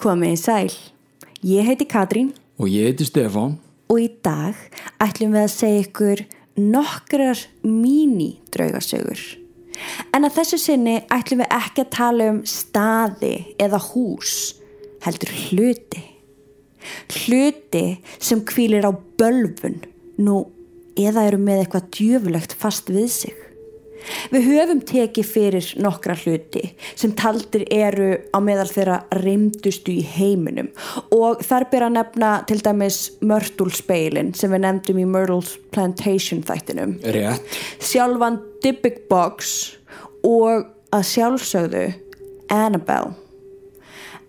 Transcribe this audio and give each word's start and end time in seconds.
Komið 0.00 0.32
í 0.34 0.38
sæl. 0.40 0.72
Ég 1.46 1.68
heiti 1.68 1.86
Katrín 1.86 2.32
Og 2.58 2.66
ég 2.70 2.88
heiti 2.88 3.06
Stefán. 3.06 3.58
og 3.88 4.00
í 4.00 4.08
dag 4.24 4.56
ætlum 4.98 5.34
við 5.36 5.44
að 5.44 5.52
segja 5.52 5.82
ykkur 5.84 6.22
nokkrar 6.56 7.38
mini-draugasögur. 7.62 9.20
En 10.14 10.24
að 10.24 10.34
þessu 10.38 10.58
sinni 10.58 10.96
ætlum 11.12 11.42
við 11.44 11.54
ekki 11.54 11.84
að 11.84 11.92
tala 11.94 12.28
um 12.32 12.40
staði 12.48 13.54
eða 13.58 13.78
hús, 13.92 14.54
heldur 15.04 15.30
hluti. 15.44 16.02
Hluti 17.10 17.84
sem 18.18 18.42
kvílir 18.42 18.86
á 18.88 18.92
bölvun, 18.92 19.78
nú 20.18 20.46
eða 20.96 21.26
eru 21.28 21.38
með 21.38 21.64
eitthvað 21.64 21.90
djöfulegt 21.94 22.52
fast 22.58 22.90
við 22.90 23.10
sig. 23.10 23.36
Við 24.32 24.48
höfum 24.50 24.80
tekið 24.86 25.28
fyrir 25.28 25.70
nokkra 25.82 26.16
hluti 26.18 26.64
sem 26.94 27.14
taldir 27.16 27.64
eru 27.72 28.10
á 28.34 28.38
meðal 28.44 28.68
þeirra 28.70 28.98
reymdustu 29.20 29.94
í 29.98 30.04
heiminum. 30.14 30.70
Og 31.14 31.42
þar 31.44 31.68
ber 31.72 31.86
að 31.88 31.96
nefna 31.98 32.32
til 32.48 32.60
dæmis 32.64 33.00
Mörtulspeilin 33.24 34.34
sem 34.36 34.52
við 34.54 34.64
nefndum 34.66 35.00
í 35.02 35.08
Myrtle's 35.08 35.54
Plantation 35.74 36.44
þættinum. 36.46 36.98
Rétt. 37.14 37.58
sjálfan 37.82 38.40
Dybbuk 38.64 39.04
Box 39.10 39.74
og 40.24 40.70
að 40.94 41.08
sjálfsögðu 41.10 41.86
Annabelle. 42.52 43.14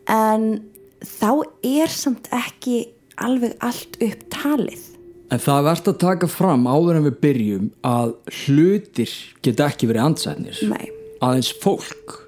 En 0.10 0.66
þá 1.04 1.32
er 1.66 1.92
samt 1.92 2.30
ekki 2.34 2.86
alveg 3.22 3.56
allt 3.64 3.98
upp 4.04 4.28
talið 4.34 4.95
En 5.34 5.42
það 5.42 5.58
er 5.58 5.66
verðt 5.70 5.90
að 5.90 6.02
taka 6.04 6.30
fram 6.30 6.68
áður 6.70 7.00
en 7.00 7.08
við 7.08 7.16
byrjum 7.24 7.70
að 7.88 8.14
hlutir 8.44 9.16
geta 9.46 9.70
ekki 9.72 9.90
verið 9.90 10.10
ansætnir. 10.10 10.60
Nei. 10.70 10.92
Aðeins 11.24 11.50
fólk. 11.64 12.20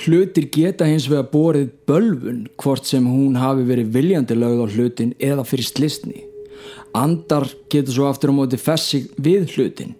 Hlutir 0.00 0.48
geta 0.50 0.88
hins 0.88 1.06
vegar 1.10 1.28
borið 1.30 1.70
bölvun 1.86 2.44
hvort 2.58 2.88
sem 2.88 3.06
hún 3.06 3.38
hafi 3.38 3.66
verið 3.68 3.92
viljandi 3.94 4.38
lögð 4.38 4.64
á 4.64 4.66
hlutin 4.74 5.14
eða 5.22 5.44
fyrir 5.46 5.68
slisni. 5.68 6.24
Andar 6.96 7.46
geta 7.70 7.94
svo 7.94 8.08
aftur 8.10 8.32
á 8.32 8.38
móti 8.40 8.58
fessi 8.58 9.04
við 9.20 9.52
hlutin 9.54 9.94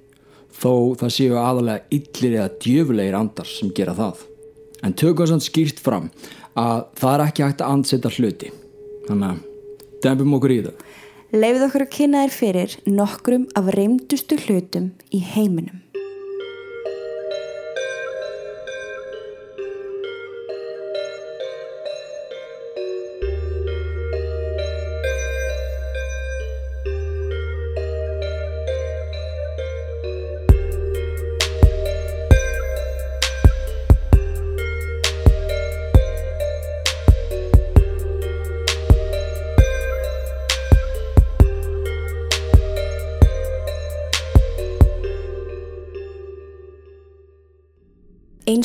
þó 0.61 0.97
það 0.99 1.15
séu 1.15 1.37
aðalega 1.39 1.87
illir 1.95 2.37
eða 2.39 2.49
djöfulegir 2.65 3.19
andar 3.19 3.49
sem 3.49 3.71
gera 3.77 3.95
það. 3.97 4.25
En 4.85 4.97
tökum 4.97 5.29
sann 5.29 5.45
skýrt 5.45 5.81
fram 5.83 6.09
að 6.59 6.89
það 6.99 7.15
er 7.15 7.25
ekki 7.27 7.45
hægt 7.47 7.63
að 7.63 7.77
anseta 7.77 8.13
hluti. 8.17 8.51
Þannig 9.07 9.29
að 9.31 9.47
dempum 10.05 10.37
okkur 10.39 10.55
í 10.57 10.61
það. 10.67 10.85
Leifið 11.31 11.63
okkur 11.69 11.83
að 11.85 11.93
kynna 11.95 12.21
þér 12.25 12.33
fyrir 12.35 12.73
nokkrum 12.91 13.45
af 13.55 13.69
reymdustu 13.77 14.35
hlutum 14.49 14.89
í 15.15 15.21
heiminum. 15.23 15.79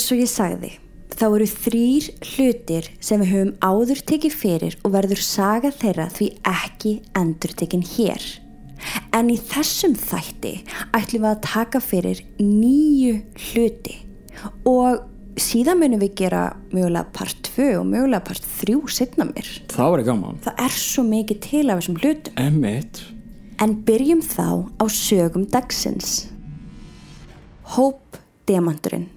Eins 0.05 0.13
og 0.13 0.19
ég 0.21 0.29
sagði, 0.29 0.67
þá 1.17 1.23
eru 1.25 1.45
þrýr 1.49 2.07
hlutir 2.29 2.87
sem 3.01 3.23
við 3.23 3.29
höfum 3.31 3.53
áður 3.65 4.01
tekið 4.11 4.35
fyrir 4.37 4.75
og 4.85 4.91
verður 4.93 5.21
saga 5.25 5.71
þeirra 5.73 6.03
því 6.13 6.27
ekki 6.51 6.91
endur 7.17 7.55
tekin 7.57 7.81
hér. 7.81 8.25
En 9.17 9.31
í 9.33 9.37
þessum 9.49 9.95
þætti 9.97 10.51
ætlum 10.93 11.23
við 11.23 11.29
að 11.31 11.41
taka 11.47 11.81
fyrir 11.81 12.21
nýju 12.37 13.15
hluti 13.47 13.95
og 14.69 15.41
síðan 15.41 15.81
munum 15.81 16.03
við 16.03 16.13
gera 16.21 16.43
mögulega 16.69 17.09
part 17.17 17.49
2 17.55 17.71
og 17.79 17.89
mögulega 17.89 18.27
part 18.29 18.45
3 18.61 18.77
setna 18.99 19.25
mér. 19.31 19.49
Það 19.73 19.91
var 19.95 20.05
gaman. 20.11 20.37
Það 20.45 20.63
er 20.67 20.77
svo 20.83 21.07
mikið 21.09 21.41
til 21.47 21.63
af 21.65 21.81
þessum 21.81 21.97
hlutum. 22.03 22.37
Emmett. 22.45 23.01
En 23.57 23.73
byrjum 23.89 24.21
þá 24.21 24.69
á 24.69 24.85
sögum 24.85 25.49
dagsins. 25.49 26.27
Hope 27.73 28.21
Demandurinn. 28.45 29.09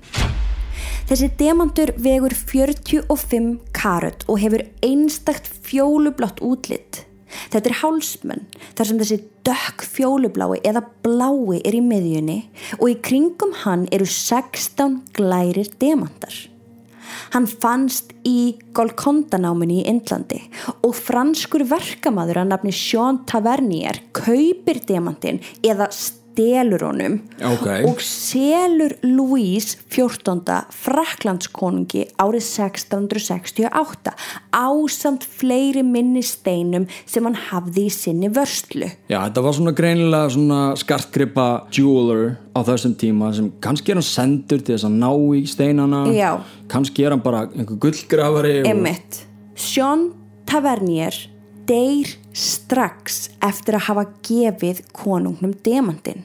Þessi 1.09 1.31
demantur 1.41 1.89
vegur 2.05 2.35
45 2.37 3.55
karat 3.73 4.27
og 4.29 4.43
hefur 4.43 4.61
einstakt 4.85 5.47
fjólublátt 5.49 6.43
útlitt. 6.45 7.07
Þetta 7.49 7.71
er 7.71 7.77
hálsmenn 7.81 8.43
þar 8.77 8.89
sem 8.91 9.01
þessi 9.01 9.19
dökk 9.49 9.87
fjólublái 9.89 10.61
eða 10.69 10.83
blái 11.07 11.63
er 11.63 11.79
í 11.79 11.81
miðjunni 11.87 12.37
og 12.77 12.93
í 12.93 12.99
kringum 13.09 13.57
hann 13.63 13.87
eru 13.89 14.05
16 14.05 15.01
glærir 15.17 15.73
demantar. 15.81 16.37
Hann 17.33 17.49
fannst 17.49 18.13
í 18.29 18.59
Golconda-náminni 18.77 19.81
í 19.81 19.89
Indlandi 19.89 20.43
og 20.85 20.93
franskur 20.93 21.65
verkamaður 21.73 22.43
að 22.43 22.53
nafni 22.53 22.77
Jean 22.77 23.23
Tavernier 23.25 24.03
kaupir 24.13 24.85
demantinn 24.85 25.41
eða 25.65 25.89
stelur 26.39 26.83
honum 26.87 27.17
Ok. 27.43 27.67
og 27.89 27.99
selur 28.05 28.93
Louise 29.03 29.77
14. 29.91 30.67
Fraklandskonungi 30.71 32.05
árið 32.23 32.45
1668 32.47 34.13
ásamt 34.55 35.27
fleiri 35.27 35.83
minni 35.83 36.23
steinum 36.23 36.87
sem 37.07 37.27
hann 37.27 37.35
hafði 37.49 37.89
í 37.89 37.93
sinni 37.93 38.31
vörslu. 38.31 38.87
Já, 39.11 39.19
þetta 39.27 39.43
var 39.49 39.57
svona 39.59 39.75
greinilega 39.75 40.31
svona 40.37 40.61
skartgripa 40.79 41.49
jeweler 41.75 42.37
á 42.55 42.61
þessum 42.63 42.95
tíma 43.01 43.33
sem 43.35 43.51
kannski 43.65 43.91
er 43.95 43.99
hann 43.99 44.07
sendur 44.07 44.63
til 44.63 44.77
þess 44.77 44.87
að 44.87 44.99
ná 45.03 45.11
í 45.35 45.43
steinana. 45.51 46.05
Já. 46.15 46.37
Kannski 46.71 47.05
er 47.07 47.17
hann 47.17 47.25
bara 47.25 47.49
einhver 47.49 47.79
gullgrafari. 47.83 48.61
og- 48.63 48.71
Emmitt. 48.71 49.25
Sean 49.57 50.13
Tavernier 50.47 51.15
deyr 51.67 52.15
strax 52.39 53.29
eftir 53.45 53.79
að 53.79 53.87
hafa 53.91 54.09
gefið 54.27 54.83
konungnum 54.97 55.55
demantinn 55.67 56.25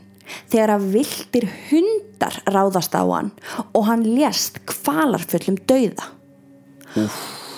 þegar 0.52 0.76
að 0.78 0.90
vildir 0.96 1.48
hundar 1.70 2.40
ráðast 2.48 2.96
á 2.96 3.04
hann 3.04 3.32
og 3.74 3.88
hann 3.90 4.06
lést 4.08 4.62
kvalarfullum 4.70 5.60
dauða. 5.70 6.12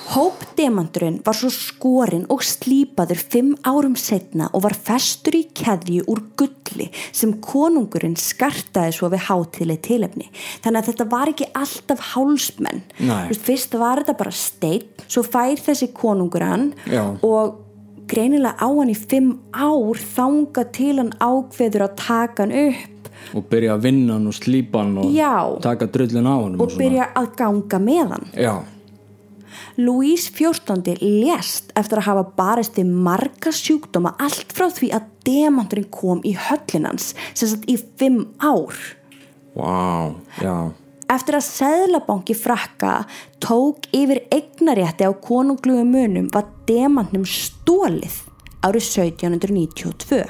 Hope 0.06 0.46
demandurinn 0.54 1.18
var 1.26 1.34
svo 1.34 1.50
skorinn 1.50 2.28
og 2.30 2.44
slípaður 2.46 3.18
fimm 3.34 3.56
árum 3.66 3.96
setna 3.98 4.52
og 4.54 4.62
var 4.68 4.76
festur 4.78 5.34
í 5.40 5.48
keðju 5.58 6.06
úr 6.12 6.22
gulli 6.38 6.92
sem 7.10 7.34
konungurinn 7.42 8.14
skartaði 8.20 8.94
svo 8.94 9.10
við 9.14 9.26
hátileg 9.32 9.82
tilefni. 9.88 10.30
Þannig 10.62 10.84
að 10.84 10.92
þetta 10.92 11.10
var 11.16 11.34
ekki 11.34 11.50
alltaf 11.58 12.06
hálsmenn. 12.14 12.84
Nei. 13.02 13.34
Fyrst 13.34 13.74
var 13.82 14.04
þetta 14.04 14.18
bara 14.22 14.36
steinn, 14.38 14.86
svo 15.10 15.26
fær 15.26 15.58
þessi 15.66 15.90
konungur 15.98 16.46
hann 16.46 16.70
og 17.26 17.65
greinilega 18.12 18.56
á 18.62 18.68
hann 18.70 18.92
í 18.94 18.98
fimm 18.98 19.32
ár 19.54 19.98
þanga 20.16 20.66
til 20.76 20.94
hann 21.00 21.14
ákveður 21.20 21.88
að 21.88 21.96
taka 22.04 22.44
hann 22.46 22.56
upp 22.68 22.92
Og 23.36 23.46
byrja 23.50 23.74
að 23.74 23.82
vinna 23.88 24.14
hann 24.20 24.28
og 24.30 24.36
slípa 24.38 24.84
hann 24.84 24.98
og 25.02 25.12
Já. 25.16 25.34
taka 25.64 25.88
drullin 25.90 26.28
á 26.30 26.36
hann. 26.44 26.60
og 26.62 26.76
byrja 26.78 27.08
að 27.18 27.30
ganga 27.40 27.80
með 27.82 28.12
hann. 28.14 28.28
Já, 28.38 28.56
Louise 29.78 30.32
XIV 30.32 30.96
lést 31.02 31.72
eftir 31.76 32.00
að 32.00 32.06
hafa 32.10 32.24
barist 32.38 32.78
við 32.80 32.92
marga 33.06 33.52
sjúkdóma 33.52 34.14
allt 34.24 34.54
frá 34.56 34.70
því 34.72 34.92
að 34.96 35.10
demanturinn 35.28 35.90
kom 35.92 36.22
í 36.24 36.32
höllinans 36.38 37.10
sem 37.34 37.50
sagt 37.52 37.68
í 37.72 37.76
fimm 38.00 38.22
ár. 38.40 38.76
vá, 39.56 40.14
já. 40.40 40.72
Eftir 41.06 41.36
að 41.38 41.46
seðlabanki 41.46 42.34
frakka 42.34 42.94
tók 43.44 43.86
yfir 43.94 44.24
eignarétti 44.34 45.06
á 45.06 45.14
konunglugu 45.14 45.84
munum 45.86 46.32
var 46.34 46.48
demantnum 46.66 47.28
stólið 47.30 48.24
árið 48.66 48.88
1792. 48.90 50.24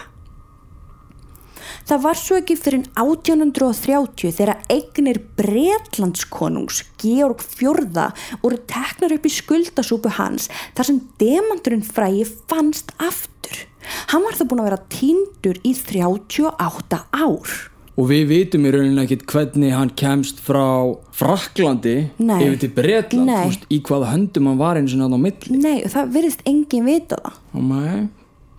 Það 1.85 2.01
var 2.01 2.17
svo 2.19 2.39
ekki 2.41 2.57
fyrir 2.59 2.83
1830 2.99 4.33
þegar 4.35 4.65
eignir 4.73 5.19
Bretlandskonungs 5.37 6.81
Georg 7.01 7.43
Fjörða 7.45 8.09
voru 8.41 8.57
teknar 8.67 9.15
upp 9.15 9.29
í 9.29 9.31
skuldasúpu 9.31 10.11
hans 10.17 10.49
þar 10.75 10.89
sem 10.89 10.99
demanturinn 11.21 11.85
frægi 11.85 12.25
fannst 12.49 12.91
aftur. 12.99 13.63
Hann 14.11 14.25
var 14.25 14.35
það 14.35 14.51
búin 14.51 14.63
að 14.65 14.69
vera 14.71 14.81
týndur 14.91 15.61
í 15.63 15.71
38 15.77 17.01
ár. 17.15 17.55
Og 17.95 18.09
við 18.09 18.25
vitum 18.27 18.65
í 18.67 18.73
rauninni 18.75 19.05
ekkit 19.05 19.23
hvernig 19.31 19.71
hann 19.71 19.93
kemst 19.95 20.41
frá 20.43 20.65
Fraklandi 21.15 21.95
Nei. 22.19 22.41
yfir 22.43 22.59
til 22.65 22.73
Bretland. 22.75 23.29
Nei. 23.29 23.37
Þú 23.39 23.53
veist, 23.53 23.65
í 23.71 23.79
hvaða 23.87 24.11
höndum 24.11 24.49
hann 24.51 24.59
var 24.59 24.79
eins 24.81 24.95
og 24.95 24.99
nátt 24.99 25.15
á 25.15 25.19
milli. 25.23 25.59
Nei, 25.63 25.77
það 25.93 26.13
virðist 26.17 26.43
engin 26.51 26.87
vita 26.89 27.21
það. 27.23 27.41
Og 27.55 27.67
maður, 27.71 28.05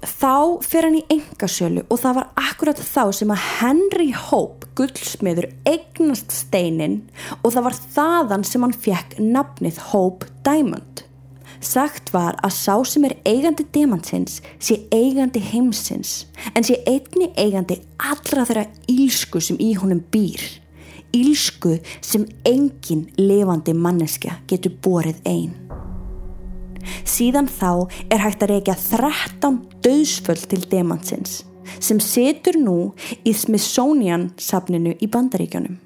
Þá 0.06 0.62
fer 0.62 0.86
hann 0.86 0.98
í 0.98 1.04
engasölu 1.10 1.82
og 1.88 1.98
það 1.98 2.18
var 2.18 2.26
akkurat 2.38 2.78
þá 2.78 3.02
sem 3.16 3.32
að 3.32 3.44
Henry 3.58 4.10
Hope, 4.14 4.68
guldsmiður, 4.78 5.48
eignast 5.66 6.34
steinin 6.36 7.00
og 7.40 7.54
það 7.54 7.66
var 7.66 7.78
þaðan 7.96 8.44
sem 8.46 8.66
hann 8.66 8.76
fekk 8.76 9.16
nafnið 9.18 9.80
Hope 9.90 10.28
Diamond. 10.46 11.02
Sagt 11.60 12.12
var 12.12 12.36
að 12.44 12.54
sá 12.56 12.74
sem 12.84 13.04
er 13.08 13.16
eigandi 13.28 13.64
demantsins 13.72 14.40
sé 14.58 14.82
eigandi 14.94 15.40
heimsins 15.40 16.26
en 16.54 16.66
sé 16.66 16.78
einni 16.86 17.30
eigandi 17.38 17.80
allra 17.96 18.44
þeirra 18.48 18.66
ílsku 18.92 19.40
sem 19.40 19.58
í 19.60 19.72
honum 19.80 20.02
býr. 20.12 20.42
Ílsku 21.16 21.78
sem 22.04 22.26
engin 22.44 23.06
levandi 23.16 23.72
manneskja 23.72 24.40
getur 24.50 24.76
borið 24.84 25.22
einn. 25.24 25.54
Síðan 27.06 27.48
þá 27.50 27.88
er 28.12 28.22
hægt 28.22 28.44
að 28.44 28.52
reykja 28.52 28.76
13 28.78 29.58
döðsföll 29.82 30.42
til 30.50 30.62
demantsins 30.70 31.42
sem 31.82 31.98
setur 32.00 32.56
nú 32.60 32.76
í 33.26 33.32
Smithsonian 33.34 34.30
safninu 34.40 34.94
í 35.02 35.08
bandaríkjónum. 35.10 35.80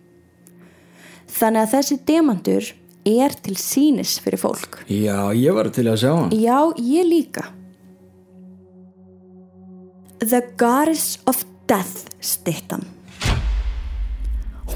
Þannig 1.31 1.63
að 1.63 1.73
þessi 1.75 1.99
demantur 2.07 2.69
er 3.09 3.35
til 3.45 3.57
sínis 3.59 4.19
fyrir 4.23 4.41
fólk. 4.41 4.83
Já, 4.91 5.31
ég 5.37 5.55
var 5.57 5.71
til 5.73 5.89
að 5.91 6.01
sjá 6.03 6.13
hann. 6.15 6.35
Já, 6.35 6.59
ég 6.77 7.09
líka. 7.09 7.47
The 10.21 10.43
Goddess 10.61 11.19
of 11.27 11.45
Death 11.71 12.11
stittan. 12.21 12.85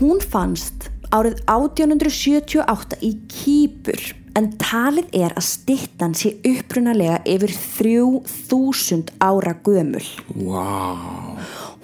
Hún 0.01 0.23
fannst 0.25 0.89
árið 1.15 1.43
1878 1.47 2.99
í 3.05 3.13
Kýpur 3.31 4.01
en 4.35 4.49
talið 4.59 5.13
er 5.15 5.35
að 5.37 5.47
stittan 5.47 6.17
sé 6.19 6.33
upprunalega 6.49 7.21
yfir 7.29 7.53
3000 7.77 9.13
ára 9.23 9.55
gömul. 9.67 10.03
Vá. 10.49 10.65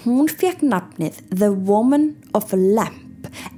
Hún 0.07 0.27
fekk 0.33 0.65
nafnið 0.65 1.21
The 1.29 1.53
Woman 1.53 2.15
of 2.35 2.55
Lamp 2.57 3.10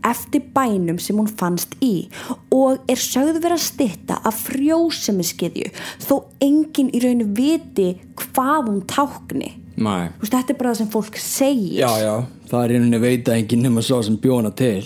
eftir 0.07 0.45
bænum 0.55 0.99
sem 1.03 1.17
hún 1.19 1.31
fannst 1.31 1.75
í 1.85 2.09
og 2.53 2.83
er 2.91 3.01
sögðu 3.01 3.41
verið 3.41 3.57
að 3.59 3.67
stitta 3.67 4.19
af 4.23 4.41
frjósemiskiðju 4.49 5.73
þó 6.05 6.15
enginn 6.43 6.93
í 6.93 7.03
rauninu 7.03 7.29
viti 7.37 7.89
hvað 8.21 8.71
hún 8.71 8.81
tákni. 8.91 9.53
Veist, 9.83 10.33
þetta 10.33 10.53
er 10.53 10.59
bara 10.59 10.73
það 10.73 10.81
sem 10.83 10.91
fólk 10.93 11.21
segir. 11.21 11.79
Já, 11.81 11.91
já, 12.03 12.15
það 12.51 12.65
er 12.65 12.75
einhvern 12.75 12.91
veginn 12.93 13.07
veita 13.07 13.37
enginn 13.39 13.65
nema 13.67 13.85
svo 13.85 14.03
sem 14.05 14.19
bjóna 14.21 14.53
til. 14.57 14.83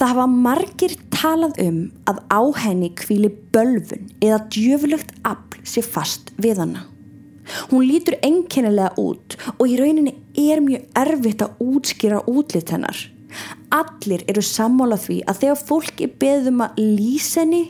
Það 0.00 0.14
hafa 0.14 0.26
margir 0.32 0.94
talað 1.12 1.58
um 1.60 1.80
að 2.08 2.22
á 2.32 2.42
henni 2.62 2.88
kvíli 2.96 3.28
bölfun 3.52 4.08
eða 4.24 4.40
djöfulegt 4.48 5.12
afl 5.28 5.60
sé 5.68 5.84
fast 5.84 6.32
við 6.40 6.62
hana. 6.64 6.86
Hún 7.70 7.86
lítur 7.86 8.16
enkennilega 8.24 8.94
út 9.00 9.36
og 9.58 9.64
í 9.68 9.76
rauninni 9.78 10.14
er 10.38 10.62
mjög 10.64 10.86
erfitt 10.96 11.44
að 11.44 11.62
útskýra 11.66 12.22
útlit 12.30 12.70
hennar. 12.72 12.96
Allir 13.74 14.24
eru 14.30 14.42
sammála 14.44 14.98
því 15.00 15.20
að 15.30 15.42
þegar 15.44 15.62
fólk 15.68 16.02
er 16.04 16.16
beðum 16.20 16.64
að 16.64 16.80
lýsa 16.80 17.44
henni 17.44 17.62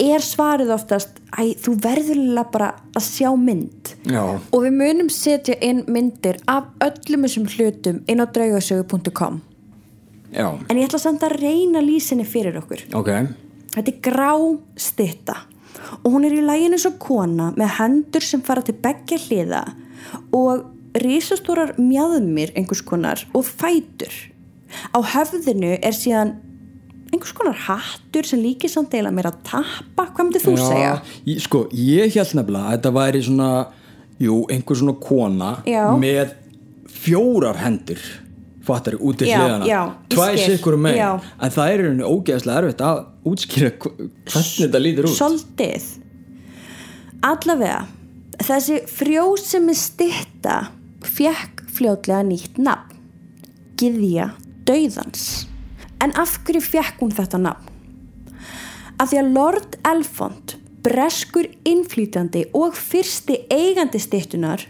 er 0.00 0.24
svarið 0.24 0.72
oftast 0.74 1.20
að 1.38 1.52
þú 1.64 1.74
verður 1.84 2.40
bara 2.52 2.70
að 2.96 3.04
sjá 3.06 3.30
mynd. 3.36 3.94
Já. 4.08 4.22
Og 4.52 4.64
við 4.64 4.76
munum 4.76 5.12
setja 5.12 5.56
inn 5.64 5.84
myndir 5.88 6.40
af 6.50 6.68
öllum 6.84 7.26
þessum 7.26 7.46
hlutum 7.54 8.02
inn 8.06 8.20
á 8.20 8.26
draugasögu.com. 8.26 9.40
En 10.30 10.78
ég 10.78 10.86
ætla 10.86 11.00
samt 11.02 11.24
að 11.26 11.38
reyna 11.40 11.82
lýsinni 11.82 12.26
fyrir 12.28 12.60
okkur. 12.60 12.86
ok. 12.94 13.10
Þetta 13.70 13.90
er 13.90 14.00
grá 14.02 14.34
stitta 14.74 15.36
og 16.02 16.12
hún 16.12 16.26
er 16.26 16.34
í 16.34 16.42
læginu 16.42 16.78
svo 16.80 16.96
kona 16.98 17.50
með 17.58 17.76
hendur 17.78 18.24
sem 18.24 18.42
fara 18.42 18.62
til 18.66 18.74
beggja 18.82 19.18
hliða 19.26 19.62
og 20.34 20.66
risastórar 20.98 21.76
mjöðmir 21.78 22.50
einhvers 22.58 22.82
konar 22.82 23.22
og 23.34 23.46
fætur. 23.46 24.10
Á 24.94 24.98
höfðinu 25.14 25.72
er 25.82 25.92
síðan 25.96 26.34
einhvers 27.10 27.32
konar 27.34 27.56
hattur 27.66 28.26
sem 28.28 28.38
líkir 28.42 28.70
samt 28.70 28.92
eila 28.94 29.10
mér 29.10 29.30
að 29.32 29.40
tappa. 29.48 30.06
Hvað 30.14 30.24
myndir 30.28 30.44
þú 30.44 30.56
segja? 30.60 30.92
Ég, 31.26 31.40
sko, 31.42 31.64
ég 31.74 32.14
held 32.14 32.34
nefnilega 32.38 32.66
að 32.68 32.74
þetta 32.76 32.92
væri 33.00 33.22
svona, 33.26 33.48
jú, 34.22 34.36
einhver 34.52 34.78
svona 34.78 34.94
kona 35.02 35.50
Já. 35.66 35.84
með 35.98 36.36
fjórar 37.00 37.58
hendur 37.64 37.98
fattar 38.66 38.94
út 39.00 39.16
til 39.18 39.26
Já, 39.30 39.38
hliðana 39.40 39.66
já, 39.66 39.80
skil. 40.12 40.38
sikkur 40.44 40.74
um 40.76 40.86
Já. 40.86 41.08
en 41.40 41.50
það 41.50 41.70
er 41.72 41.82
henni 41.88 42.04
ógeðslega 42.06 42.60
erfitt 42.60 42.82
að 42.84 42.98
útskýra 43.26 43.70
hv- 43.72 43.94
hvernig 44.28 44.60
þetta 44.60 44.82
lítur 44.84 45.08
út 45.08 45.16
Soldið. 45.16 45.86
Allavega, 47.26 47.80
þessi 48.40 48.78
frjósemi 48.88 49.74
stitta 49.76 50.58
fekk 51.04 51.64
fljótlega 51.76 52.22
nýtt 52.28 52.60
nafn. 52.62 52.96
Gyðja 53.80 54.30
Dauðans. 54.70 55.24
En 56.00 56.12
af 56.16 56.36
hverju 56.46 56.62
fekk 56.62 57.00
hún 57.02 57.10
þetta 57.16 57.40
nafn? 57.42 57.66
Af 59.00 59.10
því 59.10 59.18
að 59.20 59.30
Lord 59.34 59.76
Elfond, 59.88 60.54
breskur 60.84 61.48
innflýtjandi 61.68 62.46
og 62.56 62.76
fyrsti 62.78 63.40
eigandi 63.52 64.00
stittunar, 64.00 64.62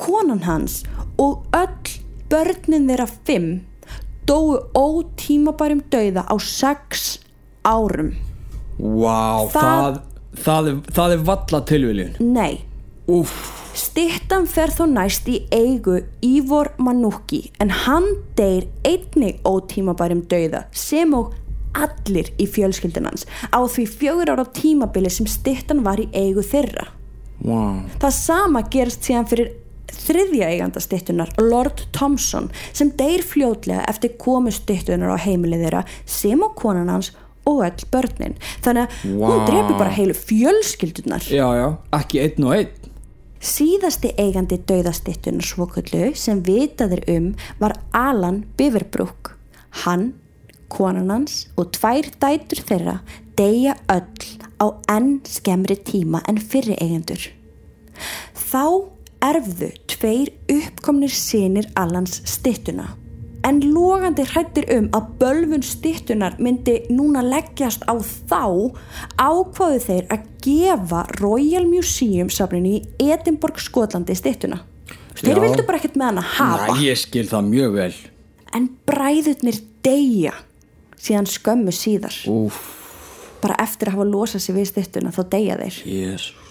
konan 0.00 0.42
hans 0.48 0.82
og 1.20 1.46
öll 1.56 1.94
börnin 2.30 2.88
þeirra 2.90 3.06
fimm 3.28 3.48
dóu 4.28 4.58
ótímabærum 4.76 5.80
dauða 5.92 6.26
á 6.28 6.36
sex 6.40 7.18
árum. 7.64 8.10
Vá, 8.78 9.48
Það- 9.48 9.62
það, 9.62 10.00
það, 10.44 10.68
er, 10.68 10.76
það 10.98 11.12
er 11.16 11.22
valla 11.26 11.60
tilviljun 11.66 12.12
Nei, 12.34 12.60
Stittan 13.78 14.44
fer 14.50 14.68
þó 14.74 14.82
næst 14.90 15.28
í 15.32 15.38
eigu 15.54 15.94
Ívor 16.24 16.68
Manúki 16.76 17.46
en 17.62 17.70
hann 17.86 18.08
deyr 18.36 18.66
einnig 18.84 19.38
ótímabærum 19.48 20.26
dauða 20.28 20.66
sem 20.76 21.14
og 21.16 21.32
allir 21.78 22.28
í 22.36 22.44
fjölskyldunans 22.50 23.24
á 23.48 23.64
því 23.64 23.86
fjögur 23.94 24.32
ára 24.34 24.44
tímabili 24.52 25.08
sem 25.12 25.28
stittan 25.30 25.80
var 25.86 26.02
í 26.02 26.08
eigu 26.12 26.44
þeirra. 26.44 26.84
wow 27.40 27.86
Það 28.02 28.12
sama 28.18 28.62
gerst 28.68 29.08
síðan 29.08 29.30
fyrir 29.30 29.54
þriðja 29.88 30.50
eiganda 30.52 30.82
stittunar, 30.84 31.32
Lord 31.40 31.86
Thompson, 31.96 32.50
sem 32.76 32.90
deyr 32.98 33.24
fljótlega 33.24 33.86
eftir 33.88 34.18
komu 34.20 34.52
stittunar 34.52 35.16
á 35.16 35.24
heimilið 35.24 35.64
þeirra 35.64 35.86
sem 36.04 36.44
og 36.44 36.52
konan 36.60 36.92
hans 36.92 37.14
og 37.48 37.64
öll 37.64 37.88
börnin. 37.88 38.36
Þannig 38.60 38.84
að 38.84 39.00
hún 39.08 39.40
Vá. 39.40 39.46
drepi 39.48 39.78
bara 39.80 39.96
heilu 39.96 40.12
fjölskyldunar. 40.18 41.24
Já, 41.32 41.46
já, 41.56 41.68
ekki 41.96 42.20
einn 42.26 42.44
og 42.44 42.56
einn 42.58 42.88
Síðasti 43.38 44.10
eigandi 44.18 44.58
dauðastittunar 44.66 45.46
svoköllu 45.46 46.10
sem 46.18 46.40
vitaðir 46.42 47.04
um 47.12 47.28
var 47.60 47.76
Alan 47.94 48.42
Biverbrook. 48.58 49.36
Hann, 49.84 50.12
konan 50.68 51.10
hans 51.12 51.46
og 51.56 51.70
tvær 51.76 52.10
dætur 52.18 52.64
þeirra 52.66 52.96
deyja 53.38 53.76
öll 53.94 54.38
á 54.58 54.66
enn 54.90 55.20
skemmri 55.28 55.78
tíma 55.86 56.24
en 56.28 56.40
fyrri 56.42 56.74
eigendur. 56.82 57.28
Þá 58.34 58.64
erfðu 59.22 59.70
tveir 59.90 60.32
uppkomnir 60.50 61.14
sinir 61.14 61.70
Alans 61.78 62.20
stittuna. 62.26 62.90
En 63.48 63.60
logandi 63.64 64.26
hrættir 64.28 64.66
um 64.74 64.88
að 64.96 65.06
bölvun 65.22 65.62
stittunar 65.64 66.34
myndi 66.42 66.74
núna 66.92 67.22
leggjast 67.24 67.86
á 67.88 67.96
þá 67.96 68.42
ákváðu 69.16 69.78
þeir 69.86 70.08
að 70.12 70.26
gefa 70.44 71.04
Royal 71.22 71.64
Museum 71.70 72.28
safninu 72.32 72.74
í 72.76 73.08
Edinborg, 73.08 73.60
Skotlandi 73.62 74.16
stittuna. 74.18 74.60
Þeir 75.18 75.40
vildu 75.42 75.64
bara 75.66 75.80
ekkert 75.80 75.96
með 75.98 76.10
hann 76.10 76.20
að 76.20 76.28
hafa. 76.36 76.74
Næ, 76.74 76.82
ég 76.90 77.00
skil 77.00 77.24
það 77.30 77.48
mjög 77.48 77.72
vel 77.78 77.94
En 78.56 78.68
bræðurnir 78.88 79.58
deyja 79.84 80.34
síðan 80.96 81.26
skömmu 81.28 81.72
síðar. 81.74 82.14
Úff, 82.32 82.60
Bara 83.42 83.54
eftir 83.62 83.90
að 83.90 83.98
hafa 83.98 84.06
losað 84.08 84.42
sig 84.44 84.56
við 84.56 84.68
stittuna 84.72 85.12
þá 85.14 85.22
deyja 85.30 85.58
þeir. 85.60 85.80
jésus 85.86 86.47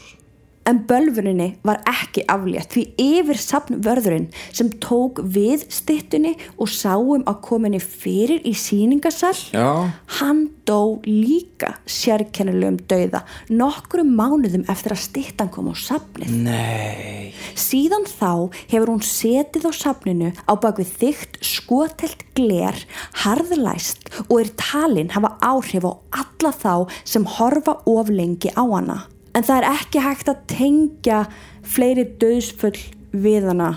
En 0.67 0.81
bölvuninni 0.83 1.53
var 1.63 1.79
ekki 1.87 2.25
aflétt 2.27 2.73
því 2.75 2.83
yfir 2.99 3.39
safnvörðurinn 3.39 4.27
sem 4.51 4.67
tók 4.83 5.21
við 5.23 5.63
stittunni 5.71 6.33
og 6.59 6.67
sáum 6.71 7.23
að 7.23 7.39
kominni 7.47 7.79
fyrir 7.79 8.43
í 8.43 8.51
síningasall, 8.57 9.39
Já, 9.55 9.87
hann 10.19 10.43
dó 10.67 10.99
líka 11.07 11.77
sérkennilegum 11.87 12.81
dauða 12.89 13.23
nokkrum 13.47 14.11
mánuðum 14.17 14.67
eftir 14.67 14.97
að 14.97 15.03
stittan 15.05 15.51
kom 15.53 15.71
á 15.71 15.75
safnið. 15.79 16.35
nei 16.35 17.31
Síðan 17.55 18.03
þá 18.09 18.51
hefur 18.67 18.91
hún 18.91 19.03
setið 19.05 19.69
á 19.69 19.73
safninu 19.73 20.33
á 20.35 20.53
bakvið 20.59 20.95
þygt 20.99 21.39
skotelt 21.47 22.25
gler, 22.35 22.75
harðlæst 23.23 24.11
og 24.27 24.39
er 24.41 24.55
talin 24.59 25.13
hafa 25.15 25.37
áhrif 25.39 25.87
á 25.87 25.93
alla 26.23 26.51
þá 26.51 26.73
sem 27.07 27.27
horfa 27.37 27.79
of 27.87 28.11
lengi 28.11 28.51
á 28.51 28.67
hana. 28.67 29.05
En 29.37 29.45
það 29.45 29.59
er 29.59 29.67
ekki 29.69 30.01
hægt 30.01 30.31
að 30.31 30.43
tengja 30.49 31.21
fleiri 31.67 32.07
döðsfull 32.17 32.77
við 33.13 33.45
hana 33.51 33.69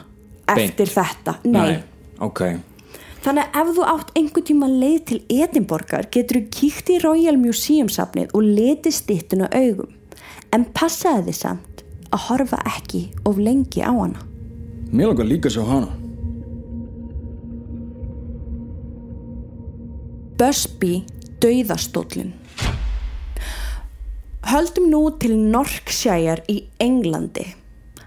eftir 0.49 0.89
Beint. 0.89 0.95
þetta. 0.97 1.37
Nei. 1.45 1.83
ok 2.21 2.43
Þannig 3.21 3.51
að 3.53 3.61
ef 3.61 3.73
þú 3.77 3.87
átt 3.93 4.13
einhver 4.17 4.45
tíma 4.49 4.69
leið 4.73 5.01
til 5.11 5.19
Edinborgar 5.29 6.07
getur 6.09 6.41
þú 6.41 6.47
kíkt 6.57 6.93
í 6.95 6.97
Royal 7.03 7.37
Museum 7.37 7.91
safnið 7.93 8.33
og 8.33 8.47
letið 8.47 8.97
stittuna 8.97 9.51
augum. 9.53 9.93
En 10.57 10.65
passaði 10.73 11.29
þið 11.29 11.37
samt 11.37 11.85
að 12.09 12.25
horfa 12.31 12.63
ekki 12.73 13.03
of 13.29 13.37
lengi 13.37 13.85
á 13.85 13.93
hana. 13.93 14.25
Mér 14.91 15.13
langar 15.13 15.29
líka 15.29 15.53
svo 15.53 15.67
hana 15.69 15.93
Busby 20.41 21.03
dauðastóllin 21.45 22.33
Höldum 24.49 24.87
nú 24.89 25.03
til 25.21 25.35
Norkshire 25.37 26.41
í 26.49 26.63
Englandi. 26.81 27.45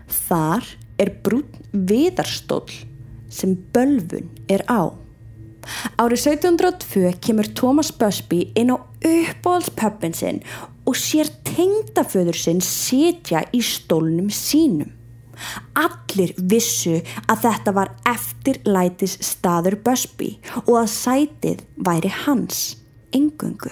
Þar 0.09 0.65
er 0.97 1.11
brún 1.21 1.45
viðarstóll 1.71 2.73
sem 3.29 3.53
bölfun 3.75 4.31
er 4.49 4.65
á. 4.65 4.89
Árið 6.01 6.25
1702 6.33 7.13
kemur 7.23 7.47
Thomas 7.55 7.93
Busby 7.93 8.47
inn 8.59 8.73
á 8.73 8.81
uppáhaldspöppin 9.05 10.17
sinn 10.17 10.41
og 10.89 10.97
sér 10.99 11.29
tengdaföður 11.47 12.41
sinn 12.41 12.65
setja 12.65 13.45
í 13.53 13.61
stólnum 13.63 14.33
sínum. 14.33 14.91
Allir 15.77 16.33
vissu 16.37 16.97
að 17.29 17.45
þetta 17.45 17.77
var 17.77 17.93
eftirlætis 18.09 19.19
staður 19.23 19.79
Busby 19.85 20.35
og 20.65 20.75
að 20.81 20.91
sætið 20.97 21.65
væri 21.77 22.11
hans, 22.25 22.65
engungu. 23.15 23.71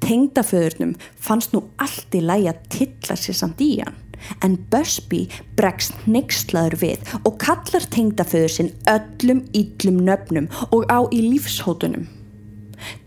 Tengdaföðurnum 0.00 0.94
fannst 1.20 1.54
nú 1.54 1.64
allt 1.82 2.14
í 2.16 2.22
lægi 2.24 2.48
að 2.52 2.62
tilla 2.72 3.18
sér 3.18 3.36
samt 3.36 3.60
í 3.64 3.74
hann 3.80 3.98
en 4.44 4.56
Busby 4.72 5.24
bregst 5.58 5.96
nextlaður 6.10 6.78
við 6.82 7.12
og 7.24 7.36
kallar 7.42 7.86
tengdaföður 7.94 8.54
sinn 8.54 8.72
öllum 8.90 9.44
yllum 9.56 10.00
nöfnum 10.06 10.48
og 10.70 10.86
á 10.92 11.00
í 11.08 11.22
lífshótunum. 11.24 12.08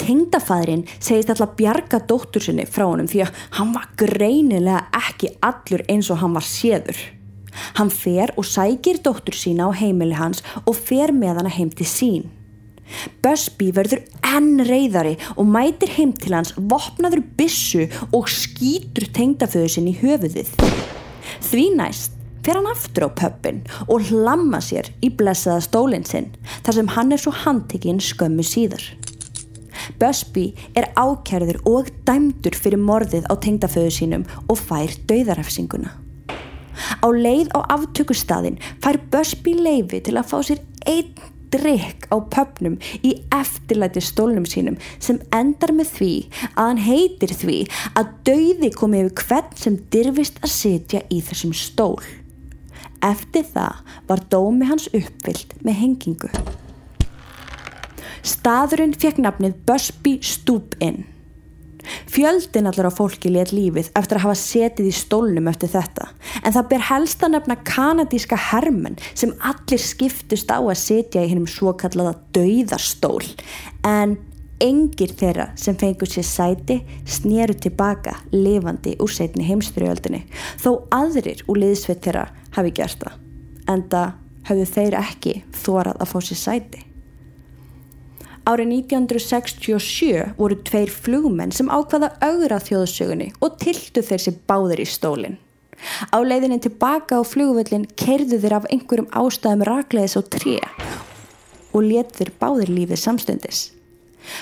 Tengdafæðrin 0.02 0.86
segist 1.00 1.32
alltaf 1.34 1.56
bjarga 1.58 2.00
dóttur 2.10 2.44
sinni 2.46 2.66
frá 2.70 2.86
honum 2.86 3.10
því 3.10 3.24
að 3.26 3.42
hann 3.58 3.74
var 3.74 3.90
greinilega 3.98 4.84
ekki 5.00 5.34
allur 5.42 5.86
eins 5.90 6.12
og 6.14 6.22
hann 6.22 6.38
var 6.38 6.46
séður. 6.46 7.00
Hann 7.78 7.92
fer 7.94 8.34
og 8.38 8.46
sækir 8.50 9.02
dóttur 9.06 9.38
sína 9.38 9.70
á 9.70 9.72
heimili 9.78 10.18
hans 10.18 10.44
og 10.66 10.78
fer 10.78 11.14
með 11.14 11.42
hana 11.42 11.54
heim 11.54 11.74
til 11.74 11.90
sín. 11.90 12.30
Busby 13.24 13.72
verður 13.76 14.04
enn 14.34 14.64
reyðari 14.68 15.16
og 15.36 15.48
mætir 15.50 15.94
heim 15.98 16.14
til 16.18 16.36
hans 16.36 16.54
vopnaður 16.58 17.24
bissu 17.38 17.88
og 18.12 18.32
skýtur 18.32 19.08
tengdaföðu 19.16 19.72
sinni 19.76 19.96
í 19.96 20.02
höfuðið. 20.02 20.52
Því 21.44 21.66
næst 21.78 22.20
fer 22.44 22.60
hann 22.60 22.68
aftur 22.68 23.08
á 23.08 23.10
pöppin 23.16 23.62
og 23.88 24.10
hlamma 24.10 24.60
sér 24.64 24.90
í 25.06 25.12
blessaða 25.16 25.64
stólinn 25.64 26.08
sinn 26.08 26.32
þar 26.66 26.80
sem 26.80 26.92
hann 26.98 27.16
er 27.16 27.24
svo 27.24 27.34
handtekinn 27.44 28.04
skömmu 28.04 28.44
síðar. 28.48 28.84
Busby 30.00 30.52
er 30.78 30.92
ákjærður 31.00 31.60
og 31.70 31.90
dæmdur 32.08 32.56
fyrir 32.56 32.80
morðið 32.80 33.28
á 33.32 33.34
tengdaföðu 33.44 33.92
sínum 33.96 34.26
og 34.48 34.60
fær 34.60 34.94
dauðarefsinguna. 35.10 35.92
Á 37.04 37.08
leið 37.12 37.52
á 37.54 37.60
aftökustadin 37.76 38.60
fær 38.84 39.00
Busby 39.12 39.56
leifi 39.60 40.02
til 40.04 40.18
að 40.18 40.30
fá 40.32 40.38
sér 40.46 40.64
einn 40.90 41.14
drikk 41.54 42.08
á 42.10 42.18
pöpnum 42.34 42.80
í 43.06 43.14
eftirlæti 43.34 44.02
stólnum 44.04 44.48
sínum 44.50 44.80
sem 44.98 45.22
endar 45.36 45.74
með 45.76 45.94
því 45.98 46.12
að 46.56 46.64
hann 46.64 46.84
heitir 46.88 47.36
því 47.38 47.60
að 48.00 48.12
dauði 48.30 48.72
komi 48.74 49.04
yfir 49.04 49.28
hvern 49.28 49.56
sem 49.60 49.80
dyrfist 49.94 50.42
að 50.42 50.56
sitja 50.56 51.04
í 51.14 51.22
þessum 51.24 51.54
stól. 51.58 52.02
Eftir 53.04 53.48
það 53.54 53.96
var 54.10 54.26
dómi 54.32 54.70
hans 54.70 54.90
uppfyllt 54.96 55.58
með 55.62 55.80
hengingu. 55.82 56.30
Staðurinn 58.24 58.96
fekk 58.96 59.20
nafnið 59.20 59.58
Busby 59.68 60.18
Stoop 60.24 60.78
Inn. 60.80 61.04
Fjöldin 62.12 62.70
allar 62.70 62.90
á 62.90 62.94
fólki 62.94 63.32
let 63.34 63.54
lífið 63.56 63.92
eftir 63.98 64.20
að 64.20 64.26
hafa 64.28 64.40
setið 64.42 64.90
í 64.90 64.96
stólnum 64.98 65.50
eftir 65.52 65.72
þetta. 65.74 66.10
En 66.44 66.56
það 66.56 66.70
ber 66.74 66.86
helst 66.90 67.24
að 67.24 67.34
nefna 67.36 67.58
kanadíska 67.68 68.40
hermen 68.50 69.00
sem 69.14 69.34
allir 69.40 69.82
skiptust 69.82 70.52
á 70.54 70.60
að 70.60 70.78
setja 70.80 71.24
í 71.24 71.32
hennum 71.32 71.50
svo 71.50 71.74
kallaða 71.80 72.18
dauðarstól 72.36 73.24
en 73.88 74.18
engir 74.64 75.12
þeirra 75.20 75.50
sem 75.60 75.76
fengur 75.80 76.08
sér 76.08 76.26
sæti 76.28 76.80
snýru 77.10 77.56
tilbaka 77.66 78.16
lifandi 78.32 78.96
úr 79.04 79.12
setni 79.12 79.44
heimstriöldinni 79.48 80.24
þó 80.62 80.86
aðrir 80.94 81.44
úr 81.50 81.60
liðsveit 81.66 82.04
þeirra 82.06 82.30
hafi 82.56 82.74
gert 82.78 83.04
það 83.04 83.20
en 83.74 83.86
það 83.92 84.14
hafðu 84.48 84.66
þeir 84.76 85.00
ekki 85.00 85.38
þórað 85.64 86.02
að 86.04 86.12
fá 86.12 86.18
sér 86.22 86.40
sæti. 86.40 86.82
Árið 88.44 88.74
1967 88.76 90.34
voru 90.36 90.58
tveir 90.68 90.90
flugmenn 90.92 91.54
sem 91.56 91.70
ákvaða 91.72 92.10
augra 92.26 92.58
þjóðsögunni 92.60 93.30
og 93.40 93.56
tiltu 93.62 94.04
þeir 94.04 94.24
sér 94.26 94.40
báðir 94.50 94.82
í 94.84 94.88
stólinn. 94.90 95.38
Á 96.12 96.20
leiðinni 96.20 96.60
tilbaka 96.64 97.20
á 97.20 97.24
flugvöllin 97.24 97.86
kerðu 98.00 98.42
þeir 98.44 98.58
af 98.60 98.68
einhverjum 98.68 99.08
ástæðum 99.16 99.64
rakleðis 99.70 100.18
og 100.20 100.28
tré 100.36 100.58
og 101.74 101.88
let 101.88 102.12
þeir 102.18 102.34
báðir 102.42 102.74
lífið 102.74 103.00
samstundis. 103.00 103.62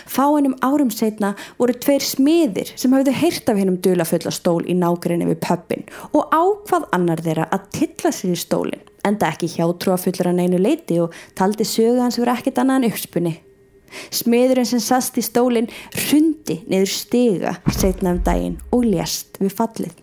Fáinum 0.10 0.58
árum 0.65 0.89
setna 0.93 1.36
voru 1.62 1.77
tveir 1.77 2.01
smiðir 2.05 2.74
sem 2.74 2.93
hafðu 2.93 3.13
heyrt 3.17 3.53
af 3.53 3.62
hennum 3.62 3.79
dulafulla 3.86 4.34
stól 4.34 4.62
í 4.65 4.77
nákrenni 4.77 5.29
við 5.29 5.41
pöppin 5.46 5.86
og 6.10 6.34
ákvað 6.34 6.89
annar 6.98 7.22
þeirra 7.22 7.48
að 7.53 7.70
tilla 7.77 8.13
sér 8.13 8.34
í 8.34 8.41
stólinn 8.48 8.89
enda 9.05 9.29
ekki 9.31 9.50
hjátrú 9.55 9.93
að 9.93 10.08
fullra 10.08 10.34
neinu 10.36 10.60
leiti 10.62 11.00
og 11.01 11.15
taldi 11.38 11.65
sögu 11.65 12.01
hans 12.01 12.20
verið 12.22 12.38
ekkit 12.38 12.62
annað 12.62 12.81
en 12.81 12.91
uppspunni. 12.91 13.34
Smiðurinn 14.13 14.67
sem 14.67 14.81
sast 14.83 15.17
í 15.19 15.24
stólinn 15.25 15.69
hrundi 15.95 16.62
niður 16.69 16.93
stiga 16.93 17.55
setna 17.75 18.15
um 18.15 18.21
daginn 18.25 18.60
og 18.71 18.88
lést 18.88 19.39
við 19.41 19.55
fallið. 19.57 19.95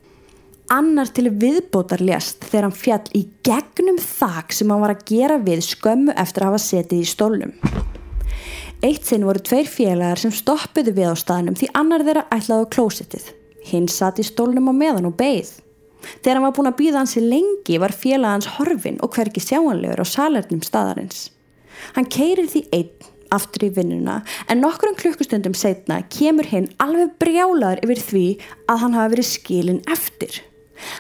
Annar 0.68 1.09
til 1.16 1.30
viðbótar 1.33 2.02
lést 2.04 2.45
þegar 2.45 2.66
hann 2.66 2.76
fjall 2.76 3.04
í 3.16 3.23
gegnum 3.47 3.97
þak 4.02 4.52
sem 4.52 4.68
hann 4.68 4.83
var 4.85 4.92
að 4.92 5.07
gera 5.09 5.38
við 5.40 5.62
skömmu 5.64 6.12
eftir 6.12 6.45
að 6.45 6.50
hafa 6.50 6.64
setið 6.66 7.00
í 7.00 7.09
stólnum. 7.09 7.54
Eitt 8.85 9.09
sinn 9.09 9.25
voru 9.26 9.40
tveir 9.42 9.66
félagar 9.66 10.21
sem 10.21 10.35
stoppuðu 10.35 10.92
við 10.95 11.09
á 11.11 11.16
staðnum 11.18 11.57
því 11.59 11.71
annar 11.80 12.04
þeirra 12.07 12.26
ætlaði 12.37 12.68
á 12.68 12.73
klósitið. 12.76 13.25
Hinn 13.71 13.88
satt 13.90 14.21
í 14.21 14.26
stólnum 14.28 14.68
á 14.71 14.75
meðan 14.76 15.09
og 15.09 15.16
beigð. 15.18 15.57
Þegar 16.23 16.37
hann 16.37 16.47
var 16.47 16.54
búin 16.59 16.71
að 16.71 16.78
býða 16.78 17.00
hansi 17.02 17.23
lengi 17.25 17.80
var 17.83 17.97
félagans 17.97 18.52
horfin 18.59 19.00
og 19.02 19.16
hverki 19.16 19.42
sjáanlegur 19.42 20.04
á 20.04 20.07
salernum 20.07 20.62
staðarins. 20.62 21.30
Hann 21.97 22.07
keirir 22.12 22.47
því 22.52 22.62
einn 22.76 23.09
aftur 23.35 23.68
í 23.68 23.73
vinnuna 23.76 24.20
en 24.49 24.62
nokkrum 24.64 24.97
klukkustundum 24.99 25.56
setna 25.58 26.00
kemur 26.12 26.49
hinn 26.49 26.68
alveg 26.82 27.14
brjálaður 27.23 27.82
yfir 27.87 28.04
því 28.11 28.26
að 28.68 28.80
hann 28.85 28.97
hafi 28.99 29.14
verið 29.14 29.30
skilin 29.30 29.82
eftir. 29.90 30.40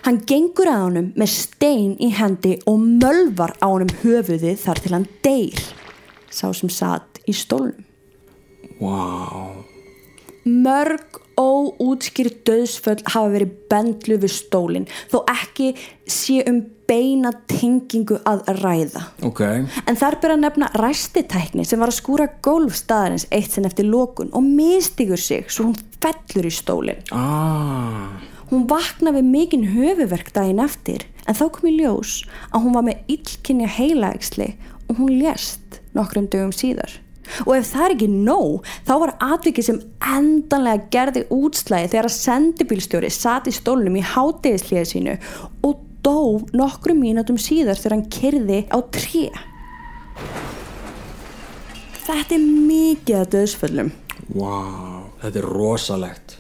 Hann 0.04 0.20
gengur 0.26 0.70
að 0.70 0.84
honum 0.86 1.10
með 1.18 1.34
stein 1.34 1.94
í 2.02 2.10
hendi 2.18 2.56
og 2.66 2.80
mölvar 2.82 3.54
á 3.62 3.66
honum 3.68 3.92
höfuðið 4.02 4.58
þar 4.64 4.82
til 4.82 4.94
hann 4.96 5.08
deyr, 5.24 5.62
sá 6.30 6.50
sem 6.50 6.72
satt 6.72 7.22
í 7.28 7.34
stólnum. 7.36 7.84
Wow. 8.78 9.64
Mörg 10.48 11.20
óútskýrt 11.38 12.42
döðsföll 12.48 13.02
hafa 13.06 13.30
verið 13.30 13.54
bendlu 13.70 14.18
við 14.22 14.34
stólinn 14.34 14.88
þó 15.10 15.20
ekki 15.30 15.72
sé 16.10 16.42
um 16.48 16.64
beina 16.88 17.32
tengingu 17.50 18.18
að 18.28 18.46
ræða. 18.62 19.04
Ok. 19.26 19.42
En 19.84 19.98
þar 19.98 20.18
ber 20.22 20.34
að 20.34 20.42
nefna 20.44 20.70
ræstitækni 20.78 21.66
sem 21.68 21.80
var 21.80 21.92
að 21.92 21.98
skúra 22.00 22.28
gólfstaðarins 22.44 23.28
eitt 23.34 23.52
sinn 23.52 23.68
eftir 23.68 23.88
lokun 23.88 24.32
og 24.32 24.46
mistigur 24.46 25.20
sig 25.20 25.50
svo 25.52 25.68
hún 25.68 25.76
fellur 26.02 26.48
í 26.48 26.54
stólinn. 26.54 27.02
Ah. 27.12 28.16
Hún 28.48 28.64
vakna 28.70 29.12
við 29.12 29.28
mikinn 29.28 29.66
höfuverk 29.74 30.32
daginn 30.32 30.62
eftir 30.64 31.04
en 31.28 31.36
þá 31.36 31.44
kom 31.52 31.68
í 31.68 31.74
ljós 31.76 32.22
að 32.48 32.64
hún 32.64 32.78
var 32.78 32.86
með 32.86 33.12
illkynja 33.18 33.68
heilaægsli 33.76 34.54
og 34.88 35.02
hún 35.02 35.18
lést 35.20 35.82
nokkrum 35.96 36.30
dögum 36.32 36.54
síðar. 36.56 36.94
Og 37.44 37.58
ef 37.58 37.66
það 37.74 37.84
er 37.84 37.94
ekki 37.94 38.06
nóg, 38.08 38.68
þá 38.88 38.92
var 39.02 39.10
atvikið 39.34 39.66
sem 39.66 39.80
endanlega 40.14 40.88
gerði 40.94 41.24
útslæði 41.34 41.90
þegar 41.92 42.08
að 42.08 42.14
sendibílstjóri 42.14 43.10
sati 43.12 43.52
í 43.52 43.58
stólnum 43.58 43.98
í 44.00 44.04
hátegisliðið 44.14 44.90
sínu 44.94 45.18
og 45.68 45.84
dó 46.04 46.40
nokkru 46.56 46.96
mínutum 46.98 47.38
síðar 47.40 47.78
þegar 47.80 47.96
hann 47.96 48.08
kyrði 48.12 48.60
á 48.70 48.78
tré. 48.94 49.28
Þetta 52.08 52.36
er 52.36 52.44
mikið 52.44 53.16
að 53.20 53.32
döðsföllum. 53.36 53.90
Wow. 54.34 55.08
Þetta 55.22 55.40
er 55.40 55.48
rosalegt. 55.48 56.36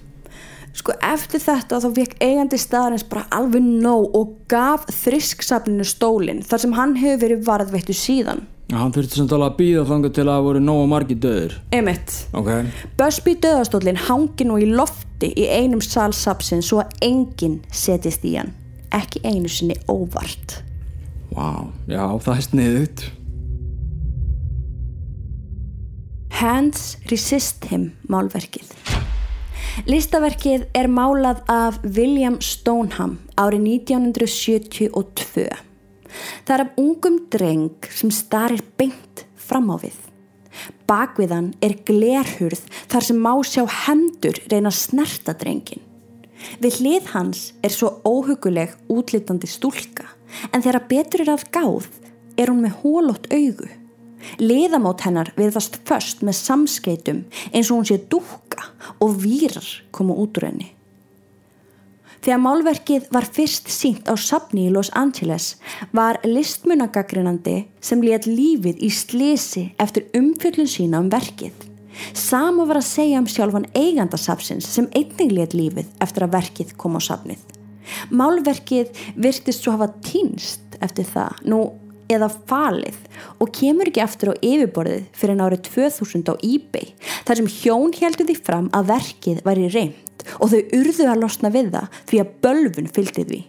Sko 0.78 0.94
eftir 1.02 1.42
þetta 1.42 1.80
þá 1.82 1.88
fekk 1.96 2.14
eigandi 2.22 2.58
staðarins 2.60 3.06
bara 3.08 3.24
alveg 3.34 3.64
nóg 3.64 4.14
og 4.14 4.36
gaf 4.50 4.84
þrisksafninu 4.94 5.86
stólinn 5.88 6.44
þar 6.46 6.62
sem 6.62 6.76
hann 6.76 6.94
hefur 7.00 7.24
verið 7.24 7.42
varðveittu 7.48 7.96
síðan. 7.96 8.44
Hann 8.68 8.92
þurfti 8.92 9.16
sem 9.16 9.28
tala 9.30 9.48
að 9.48 9.58
býða 9.62 9.86
þanga 9.88 10.12
til 10.12 10.24
að 10.26 10.30
það 10.30 10.46
voru 10.46 10.62
nóga 10.62 10.86
margi 10.92 11.16
döður. 11.18 11.56
Emitt. 11.74 12.14
Ok. 12.36 12.50
Busby 13.00 13.34
döðastólinn 13.40 14.00
hangi 14.06 14.46
nú 14.46 14.58
í 14.60 14.68
lofti 14.68 15.32
í 15.32 15.48
einum 15.48 15.82
salsapsin 15.82 16.62
svo 16.62 16.82
að 16.84 16.96
enginn 17.08 17.62
setjist 17.72 18.26
í 18.28 18.36
hann. 18.36 18.52
Ekki 18.94 19.22
einu 19.24 19.48
sinni 19.52 19.76
óvart. 19.90 20.62
Wow. 21.34 21.72
Já, 21.90 22.04
það 22.24 22.34
er 22.34 22.44
sniðut. 22.46 23.04
Hands 26.38 26.82
Resist 27.10 27.66
Him 27.66 27.90
málverkið. 28.06 28.70
Listaverkið 29.86 30.66
er 30.74 30.88
málað 30.90 31.40
af 31.50 31.78
William 31.84 32.38
Stoneham 32.42 33.18
árið 33.38 33.66
1972. 33.78 35.48
Það 36.46 36.54
er 36.54 36.64
af 36.64 36.78
ungum 36.80 37.18
dreng 37.30 37.90
sem 37.94 38.10
starir 38.14 38.62
beint 38.78 39.26
fram 39.38 39.70
á 39.70 39.76
við. 39.82 39.98
Bakviðan 40.88 41.52
er 41.62 41.76
glerhurð 41.86 42.64
þar 42.90 43.06
sem 43.06 43.20
má 43.22 43.34
sjá 43.46 43.66
hendur 43.86 44.38
reyna 44.50 44.72
snerta 44.74 45.34
drengin. 45.38 45.87
Við 46.62 46.80
hlið 46.80 47.10
hans 47.14 47.42
er 47.64 47.74
svo 47.74 47.98
óhuguleg 48.06 48.76
útlitandi 48.92 49.50
stúlka 49.50 50.06
en 50.52 50.62
þegar 50.62 50.86
betur 50.90 51.24
er 51.24 51.34
að 51.34 51.46
gáð 51.54 51.90
er 52.38 52.52
hún 52.52 52.64
með 52.64 52.80
hólótt 52.82 53.28
augu. 53.34 53.68
Liðamót 54.42 55.04
hennar 55.06 55.30
viðfast 55.38 55.78
först 55.88 56.24
með 56.26 56.38
samskeitum 56.40 57.22
eins 57.52 57.70
og 57.70 57.78
hún 57.78 57.88
sé 57.88 58.00
dúka 58.10 58.66
og 59.02 59.14
výrar 59.22 59.68
koma 59.94 60.16
út 60.18 60.38
úr 60.40 60.50
henni. 60.50 60.72
Þegar 62.18 62.40
málverkið 62.42 63.06
var 63.14 63.28
fyrst 63.30 63.70
sínt 63.70 64.10
á 64.10 64.14
sapni 64.18 64.66
í 64.66 64.72
Los 64.74 64.90
Angeles 64.98 65.52
var 65.94 66.18
listmunagagrinandi 66.26 67.60
sem 67.80 68.02
létt 68.02 68.26
lífið 68.26 68.82
í 68.82 68.90
slisi 68.90 69.68
eftir 69.78 70.10
umfjöldun 70.18 70.70
sína 70.70 70.98
um 71.04 71.12
verkið. 71.14 71.67
Sama 72.16 72.66
var 72.68 72.80
að 72.80 72.88
segja 72.88 73.20
um 73.22 73.28
sjálfan 73.30 73.68
eigandasapsins 73.78 74.68
sem 74.68 74.88
einnig 74.96 75.34
létt 75.34 75.56
lífið 75.56 75.90
eftir 76.04 76.26
að 76.26 76.34
verkið 76.36 76.74
kom 76.80 76.98
á 76.98 77.00
sapnið. 77.02 77.42
Málverkið 78.12 78.92
virtist 79.16 79.64
svo 79.64 79.74
hafa 79.76 79.90
týnst 80.04 80.78
eftir 80.84 81.08
það, 81.08 81.44
nú 81.48 81.60
eða 82.12 82.28
falið 82.48 82.96
og 83.42 83.52
kemur 83.54 83.90
ekki 83.90 84.02
aftur 84.04 84.32
á 84.32 84.40
yfirborðið 84.40 85.08
fyrir 85.16 85.34
en 85.34 85.44
árið 85.44 85.64
2000 85.68 86.32
á 86.32 86.34
eBay 86.40 86.92
þar 87.28 87.40
sem 87.40 87.50
hjón 87.58 87.94
heldur 87.98 88.28
því 88.28 88.38
fram 88.46 88.70
að 88.76 88.90
verkið 88.94 89.42
var 89.44 89.60
í 89.60 89.68
reynd 89.74 90.24
og 90.38 90.52
þau 90.52 90.60
urðu 90.80 91.08
að 91.08 91.22
losna 91.22 91.52
við 91.52 91.70
það 91.76 92.02
því 92.10 92.22
að 92.22 92.34
bölfun 92.44 92.92
fylgdi 92.96 93.26
því. 93.28 93.40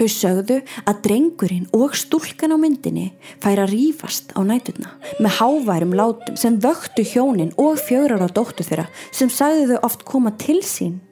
Þau 0.00 0.08
sögðu 0.08 0.54
að 0.88 1.00
drengurinn 1.04 1.66
og 1.76 1.92
stúlkan 1.98 2.54
á 2.56 2.56
myndinni 2.56 3.10
fær 3.42 3.60
að 3.60 3.74
rýfast 3.74 4.30
á 4.32 4.40
nætuna 4.40 4.94
með 5.20 5.34
háværum 5.36 5.92
látum 5.92 6.38
sem 6.40 6.56
vöktu 6.56 7.04
hjónin 7.04 7.52
og 7.60 7.76
fjögrar 7.84 8.24
á 8.24 8.28
dóttu 8.32 8.64
þeirra 8.64 8.86
sem 9.12 9.28
sagðu 9.28 9.74
þau 9.74 9.84
oft 9.90 10.06
koma 10.08 10.32
til 10.40 10.62
sín 10.64 11.02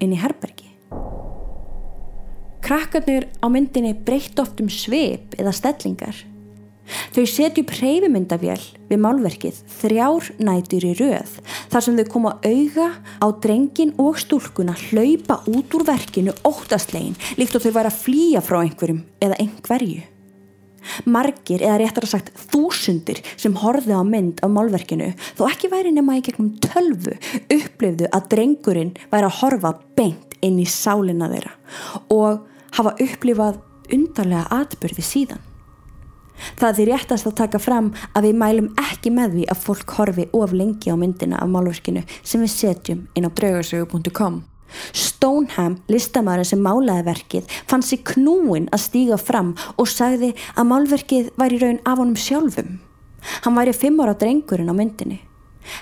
inn 0.00 0.16
í 0.16 0.22
herbergi. 0.22 0.70
Krakkarnir 2.64 3.28
á 3.44 3.46
myndinni 3.52 3.92
breytt 3.92 4.40
oft 4.40 4.56
um 4.64 4.72
sveip 4.72 5.36
eða 5.36 5.52
stellingar 5.52 6.24
Þau 7.14 7.24
setju 7.30 7.64
preyfimyndavél 7.68 8.60
við 8.90 9.00
málverkið 9.00 9.60
þrjár 9.80 10.30
nætur 10.44 10.86
í 10.86 10.94
röð 10.98 11.36
þar 11.72 11.86
sem 11.86 11.98
þau 11.98 12.08
koma 12.12 12.32
auga 12.44 12.88
á 13.22 13.26
drengin 13.44 13.94
og 14.02 14.18
stúlkuna 14.20 14.74
hlaupa 14.88 15.40
út 15.50 15.76
úr 15.76 15.86
verkinu 15.88 16.34
óttastlegin 16.46 17.16
líkt 17.40 17.56
og 17.56 17.64
þau 17.64 17.72
væri 17.78 17.92
að 17.92 18.02
flýja 18.02 18.42
frá 18.44 18.60
einhverjum 18.62 19.04
eða 19.24 19.38
einhverju. 19.44 20.02
Margir 21.08 21.62
eða 21.64 21.78
réttar 21.80 22.04
að 22.04 22.12
sagt 22.12 22.32
þúsundir 22.52 23.22
sem 23.40 23.54
horfið 23.62 23.96
á 23.96 24.04
mynd 24.04 24.42
á 24.44 24.46
málverkinu 24.52 25.14
þó 25.38 25.46
ekki 25.48 25.70
væri 25.72 25.94
nema 25.96 26.18
í 26.18 26.24
gegnum 26.26 26.52
tölvu 26.60 27.16
upplifðu 27.48 28.10
að 28.12 28.28
drengurinn 28.34 28.92
væri 29.08 29.30
að 29.30 29.38
horfa 29.40 29.72
beint 29.96 30.36
inn 30.44 30.60
í 30.60 30.68
sálina 30.68 31.30
þeirra 31.32 31.54
og 32.12 32.44
hafa 32.76 32.96
upplifað 33.00 33.62
undarlega 33.94 34.44
atbyrði 34.60 35.04
síðan. 35.04 35.53
Það 36.58 36.80
er 36.80 36.90
réttast 36.92 37.28
að 37.28 37.36
taka 37.40 37.60
fram 37.62 37.92
að 38.12 38.28
við 38.28 38.40
mælum 38.40 38.72
ekki 38.82 39.12
með 39.14 39.36
því 39.36 39.44
að 39.52 39.62
fólk 39.66 39.94
horfi 39.98 40.26
of 40.34 40.54
lengi 40.56 40.90
á 40.90 40.96
myndina 40.98 41.38
af 41.42 41.50
málverkinu 41.50 42.02
sem 42.22 42.42
við 42.42 42.52
setjum 42.54 43.06
inn 43.14 43.28
á 43.28 43.30
draugarsögu.com. 43.30 44.42
Stoneham, 44.94 45.76
listamæðurinn 45.90 46.48
sem 46.48 46.64
málaði 46.64 47.04
verkið, 47.06 47.52
fann 47.70 47.84
sér 47.86 48.02
knúin 48.14 48.66
að 48.74 48.86
stíga 48.88 49.18
fram 49.20 49.52
og 49.78 49.90
sagði 49.90 50.32
að 50.56 50.70
málverkið 50.72 51.30
væri 51.38 51.60
raun 51.62 51.78
af 51.84 52.00
honum 52.00 52.18
sjálfum. 52.18 52.80
Hann 53.44 53.56
væri 53.56 53.76
fimm 53.76 54.02
ára 54.02 54.16
drengurinn 54.18 54.72
á 54.72 54.74
myndinni. 54.74 55.20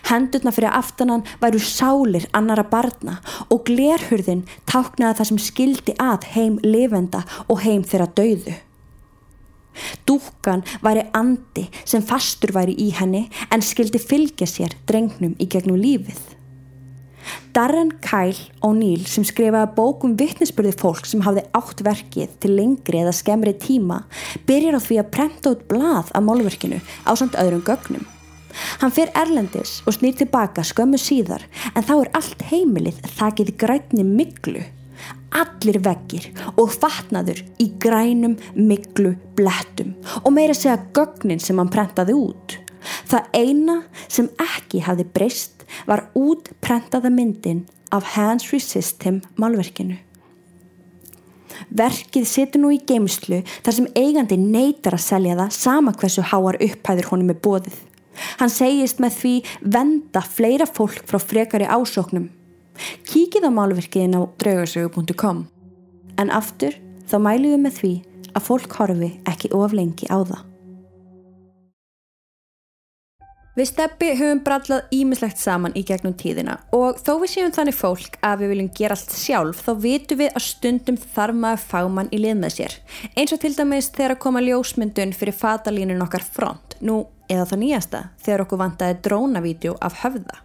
Hendurna 0.07 0.53
fyrir 0.55 0.71
aftanan 0.79 1.25
væru 1.43 1.59
sálir 1.59 2.29
annara 2.39 2.63
barna 2.63 3.17
og 3.51 3.65
glerhurðin 3.67 4.45
táknaði 4.71 5.19
það 5.19 5.31
sem 5.31 5.41
skildi 5.43 5.97
að 5.99 6.29
heim 6.37 6.61
lifenda 6.63 7.25
og 7.49 7.65
heim 7.65 7.83
þeirra 7.83 8.13
dauðu. 8.15 8.55
Dúkan 10.09 10.65
væri 10.85 11.07
andi 11.17 11.69
sem 11.85 12.05
fastur 12.05 12.55
væri 12.57 12.77
í 12.79 12.91
henni 12.99 13.27
en 13.51 13.65
skildi 13.65 14.01
fylgja 14.03 14.49
sér 14.49 14.77
drengnum 14.89 15.35
í 15.41 15.49
gegnum 15.51 15.81
lífið. 15.81 16.23
Darren 17.55 17.93
Kyle 18.03 18.49
O'Neill 18.67 19.05
sem 19.07 19.25
skrifaði 19.29 19.75
bókum 19.77 20.17
vittnesbyrði 20.19 20.73
fólk 20.81 21.07
sem 21.07 21.23
hafði 21.27 21.45
átt 21.59 21.85
verkið 21.87 22.33
til 22.43 22.55
lengri 22.57 23.03
eða 23.03 23.15
skemmri 23.15 23.53
tíma 23.63 24.03
byrjar 24.49 24.79
á 24.79 24.81
því 24.83 24.99
að 25.03 25.13
prenta 25.15 25.53
út 25.55 25.67
blað 25.71 26.11
af 26.11 26.27
málverkinu 26.27 26.81
á 26.81 27.13
samt 27.15 27.39
öðrum 27.39 27.65
gögnum. 27.67 28.05
Hann 28.83 28.93
fer 28.93 29.13
erlendis 29.17 29.81
og 29.87 29.97
snýr 29.97 30.17
tilbaka 30.19 30.65
skömmu 30.67 31.01
síðar 31.01 31.45
en 31.73 31.85
þá 31.87 31.95
er 31.99 32.13
allt 32.19 32.47
heimilið 32.51 33.01
þakkið 33.17 33.57
grætni 33.61 34.05
miklu 34.09 34.65
allir 35.37 35.79
veggir 35.85 36.29
og 36.57 36.73
fatnaður 36.75 37.43
í 37.63 37.69
grænum 37.83 38.37
miklu 38.57 39.15
blettum 39.37 39.95
og 40.23 40.33
meira 40.37 40.57
segja 40.57 40.79
gögnin 40.95 41.43
sem 41.43 41.59
hann 41.61 41.73
prentaði 41.73 42.17
út. 42.17 42.59
Það 43.09 43.29
eina 43.37 43.77
sem 44.11 44.31
ekki 44.43 44.83
hafði 44.87 45.07
breyst 45.15 45.67
var 45.89 46.09
útprentaða 46.19 47.13
myndin 47.13 47.65
af 47.93 48.15
Hans 48.17 48.51
Resist 48.53 49.05
Him 49.07 49.23
málverkinu. 49.41 49.99
Verkið 51.73 52.27
setur 52.27 52.65
nú 52.65 52.73
í 52.75 52.81
geimslu 52.89 53.43
þar 53.63 53.77
sem 53.77 53.89
eigandi 53.97 54.37
neytar 54.41 54.97
að 54.97 55.07
selja 55.07 55.39
það 55.39 55.57
sama 55.57 55.95
hversu 55.97 56.25
háar 56.33 56.59
upphæður 56.65 57.11
honum 57.13 57.33
er 57.33 57.41
bóðið. 57.45 57.77
Hann 58.41 58.53
segist 58.53 59.01
með 59.01 59.19
því 59.21 59.35
venda 59.77 60.21
fleira 60.27 60.67
fólk 60.69 61.05
frá 61.09 61.21
frekari 61.23 61.69
ásóknum 61.69 62.29
Kíkið 63.09 63.49
á 63.49 63.51
málverkiðin 63.53 64.17
á 64.17 64.21
draugarsögu.com 64.41 65.45
en 66.21 66.33
aftur 66.33 66.79
þá 67.11 67.19
mælum 67.21 67.53
við 67.53 67.61
með 67.67 67.77
því 67.81 67.93
að 68.33 68.49
fólk 68.49 68.79
horfi 68.79 69.13
ekki 69.29 69.53
of 69.57 69.77
lengi 69.77 70.09
á 70.09 70.19
það. 70.23 70.49
Við 73.53 73.67
steppi 73.69 74.07
höfum 74.17 74.39
brallað 74.47 74.95
ímislegt 74.97 75.37
saman 75.37 75.75
í 75.77 75.83
gegnum 75.85 76.15
tíðina 76.17 76.55
og 76.73 76.97
þó 77.05 77.11
við 77.21 77.33
séum 77.35 77.51
þannig 77.53 77.77
fólk 77.77 78.15
að 78.25 78.45
við 78.45 78.53
viljum 78.55 78.71
gera 78.79 78.97
allt 78.97 79.13
sjálf 79.13 79.61
þá 79.67 79.73
vitum 79.83 80.21
við 80.23 80.31
að 80.31 80.47
stundum 80.47 80.97
þarf 81.03 81.37
maður 81.43 81.67
fámann 81.67 82.09
í 82.09 82.21
lið 82.23 82.39
með 82.41 82.55
sér. 82.55 82.79
Eins 83.13 83.35
og 83.37 83.43
til 83.43 83.53
dæmis 83.59 83.91
þegar 83.93 84.15
að 84.15 84.23
koma 84.25 84.45
ljósmyndun 84.47 85.13
fyrir 85.13 85.37
fatalínun 85.37 86.01
okkar 86.07 86.25
front, 86.25 86.79
nú 86.81 87.03
eða 87.29 87.45
það 87.53 87.63
nýjasta 87.67 88.03
þegar 88.25 88.47
okkur 88.47 88.63
vantaði 88.65 88.99
drónavídjó 89.05 89.77
af 89.85 90.01
höfða. 90.01 90.41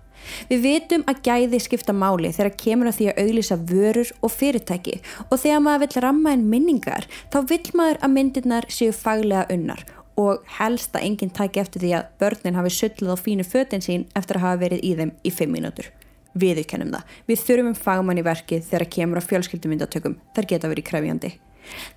Við 0.49 0.63
vitum 0.65 1.05
að 1.09 1.21
gæði 1.27 1.61
skipta 1.63 1.95
máli 1.95 2.33
þegar 2.35 2.57
kemur 2.63 2.91
að 2.91 2.99
því 2.99 3.09
að 3.11 3.21
auglýsa 3.23 3.59
vörur 3.71 4.13
og 4.21 4.33
fyrirtæki 4.33 4.97
og 5.27 5.37
þegar 5.43 5.63
maður 5.65 5.85
vill 5.85 6.03
ramma 6.07 6.33
en 6.35 6.49
minningar 6.51 7.07
þá 7.33 7.39
vill 7.51 7.71
maður 7.77 8.01
að 8.01 8.15
myndirnar 8.17 8.69
séu 8.71 8.95
faglega 8.95 9.47
unnar 9.53 9.85
og 10.17 10.43
helst 10.57 10.95
að 10.97 11.05
enginn 11.05 11.33
tæki 11.33 11.61
eftir 11.61 11.83
því 11.83 11.93
að 11.99 12.11
börnin 12.21 12.57
hafi 12.57 12.73
söllið 12.73 13.13
á 13.13 13.17
fínu 13.21 13.45
fötin 13.45 13.85
sín 13.85 14.07
eftir 14.17 14.39
að 14.39 14.47
hafa 14.47 14.61
verið 14.65 14.83
í 14.83 14.93
þeim 14.97 15.13
í 15.21 15.33
fimm 15.33 15.53
mínútur. 15.53 15.91
Við 16.37 16.63
kennum 16.69 16.93
það. 16.93 17.17
Við 17.29 17.43
þurfum 17.45 17.77
fagmann 17.77 18.21
í 18.21 18.25
verkið 18.25 18.65
þegar 18.69 18.89
kemur 18.93 19.21
á 19.21 19.27
fjölskyldumyndatökum. 19.29 20.17
Þar 20.35 20.49
geta 20.51 20.69
verið 20.69 20.89
krefjandi. 20.89 21.31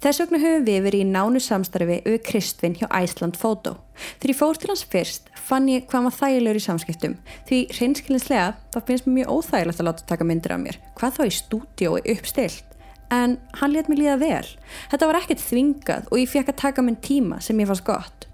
Þess 0.02 0.22
vegna 0.22 0.40
höfum 0.42 0.66
við 0.66 0.80
verið 0.86 1.04
í 1.04 1.10
nánu 1.10 1.42
samstarfi 1.42 2.00
auð 2.04 2.18
Kristvin 2.26 2.76
hjá 2.80 2.86
Æsland 2.88 3.38
Fótó. 3.40 3.76
Þegar 4.20 4.32
ég 4.32 4.40
fór 4.40 4.60
til 4.60 4.70
hans 4.72 4.86
fyrst 4.88 5.30
fann 5.50 5.68
ég 5.70 5.86
hvað 5.90 6.06
maður 6.06 6.18
þægilegur 6.20 6.60
í 6.60 6.64
samskiptum 6.64 7.16
því 7.48 7.60
hreinskilinslega 7.74 8.48
þá 8.72 8.78
finnst 8.88 9.08
mér 9.08 9.16
mjög 9.18 9.32
óþægilegt 9.36 9.82
að 9.82 9.88
láta 9.90 10.08
taka 10.08 10.28
myndir 10.28 10.54
af 10.56 10.62
mér. 10.62 10.80
Hvað 10.98 11.16
þá 11.18 11.22
í 11.26 11.36
stúdiói 11.40 12.00
uppstilt? 12.14 12.66
En 13.10 13.38
hann 13.58 13.74
let 13.74 13.90
mér 13.90 14.04
líða 14.04 14.18
vel. 14.20 14.48
Þetta 14.92 15.10
var 15.10 15.20
ekkert 15.20 15.42
þvingað 15.42 16.10
og 16.10 16.20
ég 16.22 16.30
fekk 16.30 16.52
að 16.52 16.60
taka 16.62 16.86
minn 16.86 17.00
tíma 17.02 17.40
sem 17.42 17.58
ég 17.58 17.70
fannst 17.70 17.86
gott. 17.88 18.29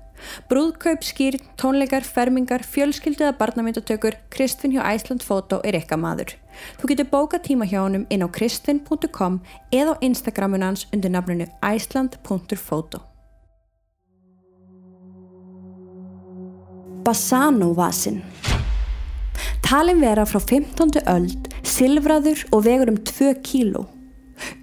Brúðkaup, 0.51 1.05
skýr, 1.07 1.39
tónleikar, 1.61 2.05
fermingar, 2.05 2.65
fjölskyldiða 2.67 3.35
barnamyndatökur, 3.39 4.19
Kristvin 4.31 4.77
hjá 4.77 4.83
Æsland 4.85 5.25
Fótó 5.27 5.61
er 5.65 5.79
eitthvað 5.79 6.03
maður. 6.03 6.37
Þú 6.81 6.93
getur 6.93 7.11
bóka 7.11 7.41
tíma 7.43 7.69
hjá 7.69 7.83
honum 7.83 8.07
inn 8.11 8.25
á 8.25 8.29
kristvin.com 8.33 9.41
eða 9.73 9.97
á 9.97 10.01
Instagramunans 10.01 10.87
undir 10.93 11.13
nafnunu 11.13 11.49
iceland.photo. 11.61 13.03
Bassano-vasin 17.07 18.23
Talin 19.63 20.01
vera 20.01 20.23
frá 20.27 20.39
15. 20.39 21.01
öld, 21.11 21.49
silfraður 21.67 22.45
og 22.55 22.65
vegur 22.67 22.91
um 22.93 22.99
2 23.03 23.33
kíló. 23.43 23.87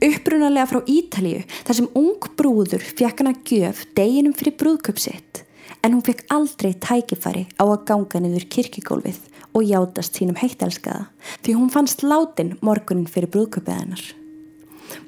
Upprunalega 0.04 0.67
frá 0.69 0.80
Ítalíu 0.88 1.43
þar 1.65 1.78
sem 1.80 1.89
ung 1.99 2.28
brúður 2.39 2.84
fekk 2.84 3.23
hana 3.23 3.34
gjöf 3.47 3.84
deginum 3.97 4.36
fyrir 4.38 4.56
brúðköpsitt 4.60 5.42
en 5.84 5.93
hún 5.96 6.04
fekk 6.06 6.26
aldrei 6.34 6.74
tækifæri 6.74 7.46
á 7.60 7.63
að 7.67 7.86
ganga 7.89 8.24
niður 8.24 8.48
kirkigólfið 8.56 9.22
og 9.54 9.67
játast 9.67 10.17
sínum 10.17 10.39
heittelskaða 10.39 11.08
því 11.43 11.56
hún 11.60 11.72
fannst 11.74 12.04
látin 12.06 12.56
morgunin 12.65 13.10
fyrir 13.10 13.32
brúðköpið 13.34 13.80
hennar. 13.80 14.04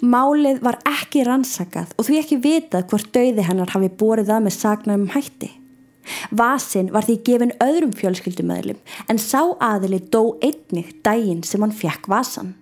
Málið 0.01 0.61
var 0.65 0.79
ekki 0.89 1.23
rannsakað 1.27 1.93
og 1.95 2.07
því 2.07 2.19
ekki 2.21 2.41
vitað 2.43 2.89
hvort 2.91 3.11
dauði 3.15 3.45
hennar 3.45 3.71
hafi 3.73 3.91
borið 4.01 4.31
það 4.31 4.45
með 4.45 4.57
sagnarum 4.57 5.13
hætti. 5.13 5.51
Vasin 6.37 6.91
var 6.93 7.05
því 7.05 7.15
gefin 7.25 7.55
öðrum 7.63 7.93
fjölskyldumöðlum 7.97 8.81
en 9.09 9.21
sá 9.21 9.41
aðili 9.63 10.01
dó 10.13 10.35
einnig 10.43 10.93
dægin 11.05 11.43
sem 11.47 11.63
hann 11.65 11.73
fekk 11.73 12.09
vasan. 12.11 12.53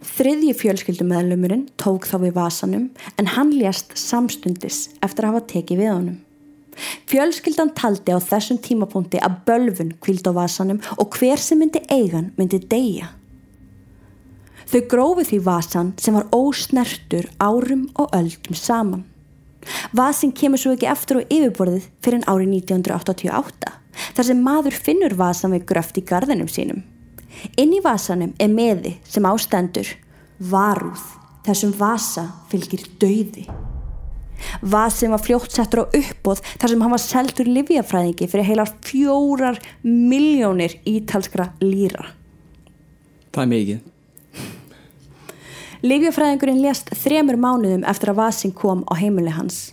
Þriðji 0.00 0.54
fjölskyldumæðlumurinn 0.56 1.68
tók 1.80 2.08
þá 2.08 2.16
við 2.24 2.34
vasanum 2.38 2.88
en 3.20 3.32
hann 3.36 3.52
lést 3.56 3.96
samstundis 4.00 4.88
eftir 5.04 5.26
að 5.26 5.34
hafa 5.34 5.46
tekið 5.54 5.82
við 5.82 5.92
honum. 5.92 6.18
Fjölskyldan 7.10 7.72
taldi 7.74 8.14
á 8.14 8.22
þessum 8.22 8.60
tímapunkti 8.62 9.18
að 9.18 9.40
bölfun 9.48 9.96
kvild 9.98 10.28
á 10.30 10.32
vasanum 10.36 10.78
og 10.94 11.16
hver 11.18 11.40
sem 11.42 11.58
myndi 11.58 11.82
eigan 11.90 12.28
myndi 12.36 12.60
deyja. 12.70 13.08
Þau 14.70 14.82
grófi 14.92 15.24
því 15.26 15.38
vasan 15.42 15.88
sem 15.98 16.14
var 16.14 16.28
ósnertur 16.30 17.26
árum 17.42 17.88
og 17.98 18.14
öldum 18.14 18.54
saman. 18.54 19.02
Vasin 19.90 20.30
kemur 20.30 20.62
svo 20.62 20.76
ekki 20.76 20.86
eftir 20.92 21.18
á 21.18 21.22
yfirborðið 21.26 21.88
fyrir 21.98 22.28
árið 22.30 22.54
1988 22.60 23.72
þar 24.14 24.28
sem 24.28 24.44
maður 24.46 24.78
finnur 24.86 25.16
vasan 25.18 25.56
við 25.56 25.66
gröft 25.72 25.98
í 25.98 26.04
gardinum 26.06 26.48
sínum. 26.48 26.84
Inn 27.58 27.74
í 27.74 27.82
vasanum 27.82 28.36
er 28.38 28.54
meði 28.54 28.94
sem 29.02 29.26
ástendur 29.26 29.90
varúð 30.38 31.02
þessum 31.42 31.74
vasa 31.74 32.28
fylgir 32.52 32.86
dauði. 33.02 33.48
Vasin 34.62 35.14
var 35.14 35.22
fljótt 35.24 35.54
settur 35.54 35.84
á 35.84 35.92
uppbóð 35.96 36.42
þar 36.56 36.72
sem 36.72 36.84
hann 36.84 36.94
var 36.94 37.02
seldur 37.04 37.50
livjafræðingi 37.50 38.28
fyrir 38.30 38.48
heilar 38.48 38.72
fjórar 38.86 39.60
miljónir 39.82 40.78
ítalskra 40.88 41.50
lýra. 41.62 42.10
Það 43.30 43.42
er 43.42 43.52
mikið. 43.54 43.80
Livjafræðingurinn 45.80 46.60
lést 46.60 46.90
þremur 47.02 47.38
mánuðum 47.40 47.86
eftir 47.88 48.12
að 48.12 48.18
vasin 48.20 48.52
kom 48.52 48.82
á 48.90 48.92
heimili 49.00 49.32
hans. 49.32 49.70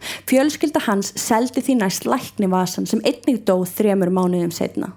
Fjölskylda 0.00 0.80
hans 0.86 1.12
seldi 1.20 1.60
því 1.60 1.76
næst 1.82 2.06
lækni 2.08 2.48
vasan 2.48 2.88
sem 2.88 3.02
einnig 3.04 3.42
dó 3.44 3.58
þremur 3.68 4.12
mánuðum 4.14 4.54
setna. 4.54 4.94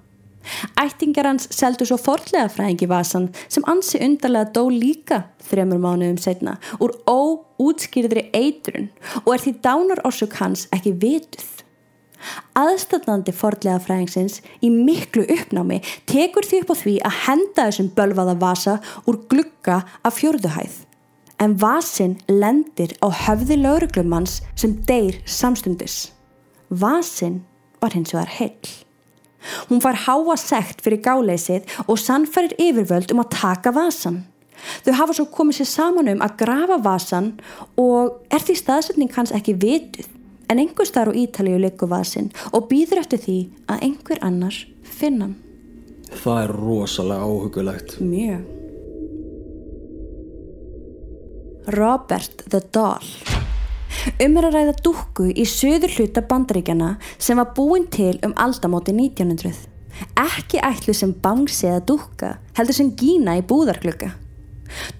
Ættingar 0.79 1.27
hans 1.29 1.47
seldu 1.55 1.87
svo 1.87 1.97
forlega 2.01 2.49
fræðingi 2.51 2.89
vasan 2.91 3.29
sem 3.47 3.65
ansi 3.69 4.01
undarlega 4.03 4.51
dó 4.55 4.67
líka 4.71 5.23
þremur 5.47 5.81
mánuðum 5.83 6.19
setna 6.21 6.57
úr 6.83 6.95
óútskýrðri 7.09 8.29
eitrun 8.35 8.89
og 9.23 9.33
er 9.35 9.43
því 9.45 9.57
dánar 9.65 10.03
orsök 10.07 10.39
hans 10.41 10.67
ekki 10.75 10.95
vituð. 11.03 11.51
Aðstæðnandi 12.55 13.33
forlega 13.35 13.79
fræðingsins 13.83 14.39
í 14.63 14.69
miklu 14.71 15.25
uppnámi 15.35 15.81
tekur 16.09 16.47
því 16.47 16.61
upp 16.63 16.71
á 16.71 16.75
því 16.79 16.95
að 17.09 17.19
henda 17.25 17.67
þessum 17.67 17.91
bölvaða 17.97 18.35
vasa 18.39 18.77
úr 19.09 19.19
glugga 19.31 19.81
af 20.03 20.19
fjörðuhæð. 20.19 20.77
En 21.43 21.57
vasin 21.59 22.15
lendir 22.29 22.93
á 23.03 23.11
höfði 23.25 23.57
lauruglumanns 23.59 24.39
sem 24.55 24.77
deyr 24.87 25.19
samstundis. 25.27 26.13
Vasin 26.69 27.41
var 27.81 27.97
hins 27.97 28.13
vegar 28.15 28.31
heill. 28.39 28.71
Hún 29.69 29.81
far 29.83 29.97
háa 30.05 30.37
sekt 30.39 30.83
fyrir 30.85 31.01
gáleysið 31.05 31.67
og 31.87 31.99
sannfærir 31.99 32.55
yfirvöld 32.61 33.13
um 33.13 33.23
að 33.23 33.33
taka 33.37 33.73
vasan. 33.75 34.23
Þau 34.85 34.93
hafa 34.95 35.17
svo 35.17 35.27
komið 35.31 35.59
sér 35.59 35.69
saman 35.69 36.11
um 36.13 36.23
að 36.23 36.37
grafa 36.43 36.79
vasan 36.83 37.31
og 37.79 38.19
er 38.31 38.43
því 38.43 38.57
staðsetning 38.59 39.11
hans 39.15 39.33
ekki 39.35 39.57
vituð 39.59 40.09
en 40.51 40.61
einhver 40.61 40.87
starf 40.87 41.15
á 41.15 41.19
Ítalíu 41.19 41.59
leikur 41.59 41.91
vasin 41.91 42.31
og 42.51 42.67
býður 42.71 43.03
eftir 43.03 43.21
því 43.23 43.37
að 43.67 43.87
einhver 43.89 44.23
annar 44.23 44.59
finna 44.83 45.29
hann. 45.29 45.39
Það 46.13 46.43
er 46.43 46.51
rosalega 46.59 47.25
áhugulegt. 47.25 47.95
Mjög. 48.05 48.43
Robert 51.73 52.43
the 52.51 52.59
Doll 52.75 53.07
Um 54.23 54.37
er 54.39 54.47
að 54.47 54.57
ræða 54.57 54.73
dúkku 54.85 55.29
í 55.31 55.45
söður 55.47 55.93
hluta 55.97 56.23
bandaríkjana 56.29 56.95
sem 57.17 57.39
var 57.39 57.53
búin 57.57 57.87
til 57.91 58.17
um 58.25 58.33
aldamóti 58.39 58.93
1900. 58.95 59.69
Ekki 60.17 60.61
ætlu 60.65 60.95
sem 60.97 61.13
bangsi 61.23 61.67
eða 61.69 61.85
dúkka, 61.91 62.35
heldur 62.57 62.77
sem 62.77 62.91
gína 62.97 63.37
í 63.39 63.45
búðarklukka. 63.45 64.13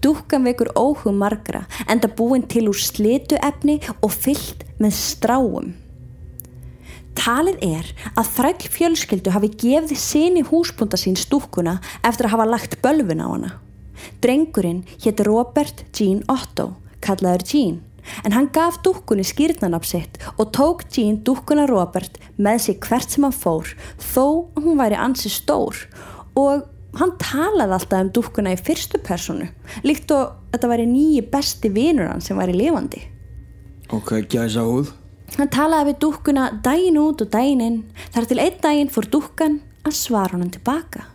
Dúkkan 0.04 0.46
vekur 0.46 0.70
óhug 0.78 1.16
margra 1.18 1.64
enda 1.90 2.08
búin 2.08 2.46
til 2.50 2.68
úr 2.70 2.78
slitu 2.78 3.40
efni 3.42 3.80
og 4.02 4.12
fyllt 4.14 4.66
með 4.82 5.00
stráum. 5.00 5.74
Talið 7.18 7.60
er 7.66 7.90
að 8.18 8.30
þræll 8.36 8.70
fjölskyldu 8.74 9.34
hafi 9.34 9.50
gefið 9.64 10.00
sinni 10.02 10.44
húsbúnda 10.46 10.98
sín 10.98 11.18
stúkkuna 11.18 11.78
eftir 12.02 12.28
að 12.28 12.36
hafa 12.36 12.50
lagt 12.50 12.80
bölfun 12.82 13.22
á 13.22 13.28
hana. 13.30 13.52
Drengurinn 14.22 14.82
hétt 15.04 15.22
Robert 15.26 15.86
Jean 15.94 16.24
Otto, 16.28 16.74
kallaður 17.06 17.46
Jean, 17.46 17.82
en 18.26 18.36
hann 18.36 18.50
gaf 18.56 18.80
dúkkunni 18.86 19.26
skýrnanab 19.28 19.86
sitt 19.88 20.20
og 20.38 20.52
tók 20.56 20.86
Jean 20.94 21.22
dúkkuna 21.26 21.68
Robert 21.70 22.20
með 22.38 22.60
sig 22.68 22.80
hvert 22.84 23.10
sem 23.10 23.26
hann 23.26 23.36
fór 23.36 23.74
þó 24.02 24.50
hún 24.60 24.80
væri 24.82 25.00
ansi 25.00 25.32
stór. 25.34 25.86
Og 26.40 26.66
hann 27.00 27.14
talaði 27.22 27.78
alltaf 27.78 28.06
um 28.06 28.12
dúkkuna 28.14 28.54
í 28.54 28.60
fyrstu 28.60 29.02
personu 29.06 29.50
líkt 29.86 30.12
og 30.14 30.36
þetta 30.54 30.72
væri 30.74 30.90
nýji 30.90 31.24
besti 31.32 31.72
vinur 31.74 32.12
hann 32.12 32.22
sem 32.22 32.38
væri 32.38 32.58
lifandi. 32.58 33.02
Ok, 33.94 34.20
gæsa 34.30 34.66
húð. 34.66 34.94
hann 35.38 35.50
talaði 35.50 35.92
við 35.94 36.02
dúkkuna 36.06 36.50
daginn 36.66 37.00
út 37.02 37.22
og 37.22 37.32
daginn 37.34 37.62
inn. 37.62 37.80
Þar 38.14 38.30
til 38.30 38.44
einn 38.44 38.62
daginn 38.62 38.94
fór 38.94 39.10
dúkkan 39.10 39.60
að 39.84 39.98
svara 39.98 40.38
honum 40.38 40.54
tilbaka 40.54 41.13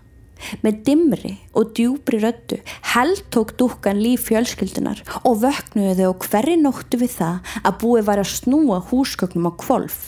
með 0.65 0.83
dimri 0.89 1.35
og 1.53 1.73
djúbri 1.77 2.21
röttu 2.23 2.61
held 2.95 3.25
tók 3.35 3.57
dúkkan 3.61 4.03
líf 4.03 4.29
fjölskyldunar 4.29 5.03
og 5.23 5.43
vöknuðu 5.47 5.97
þau 6.03 6.13
og 6.13 6.29
hverri 6.29 6.61
nóttu 6.61 7.01
við 7.01 7.17
það 7.19 7.59
að 7.65 7.83
búið 7.83 8.07
var 8.11 8.23
að 8.23 8.33
snúa 8.37 8.81
húsgögnum 8.91 9.51
á 9.51 9.53
kvolf 9.59 9.99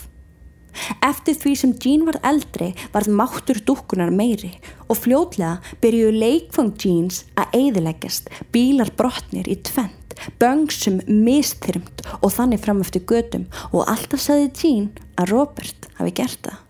Eftir 1.05 1.37
því 1.39 1.53
sem 1.59 1.73
Jean 1.83 2.05
var 2.07 2.19
eldri 2.27 2.71
varð 2.95 3.11
máttur 3.21 3.61
dúkkunar 3.67 4.13
meiri 4.15 4.53
og 4.89 5.01
fljótlega 5.03 5.59
byrjuðu 5.83 6.21
leikfang 6.21 6.75
Jeans 6.81 7.25
að 7.41 7.57
eiðileggjast, 7.59 8.31
bílar 8.55 8.93
brotnir 8.99 9.51
í 9.51 9.59
tvent, 9.67 10.15
böngsum 10.43 11.01
mistyrmt 11.09 12.05
og 12.21 12.31
þannig 12.37 12.63
fram 12.65 12.83
eftir 12.85 13.05
gödum 13.09 13.49
og 13.73 13.89
alltaf 13.91 14.23
saði 14.23 14.51
Jean 14.55 14.89
að 15.17 15.35
Robert 15.35 15.91
hafi 15.99 16.17
gert 16.23 16.41
það. 16.47 16.65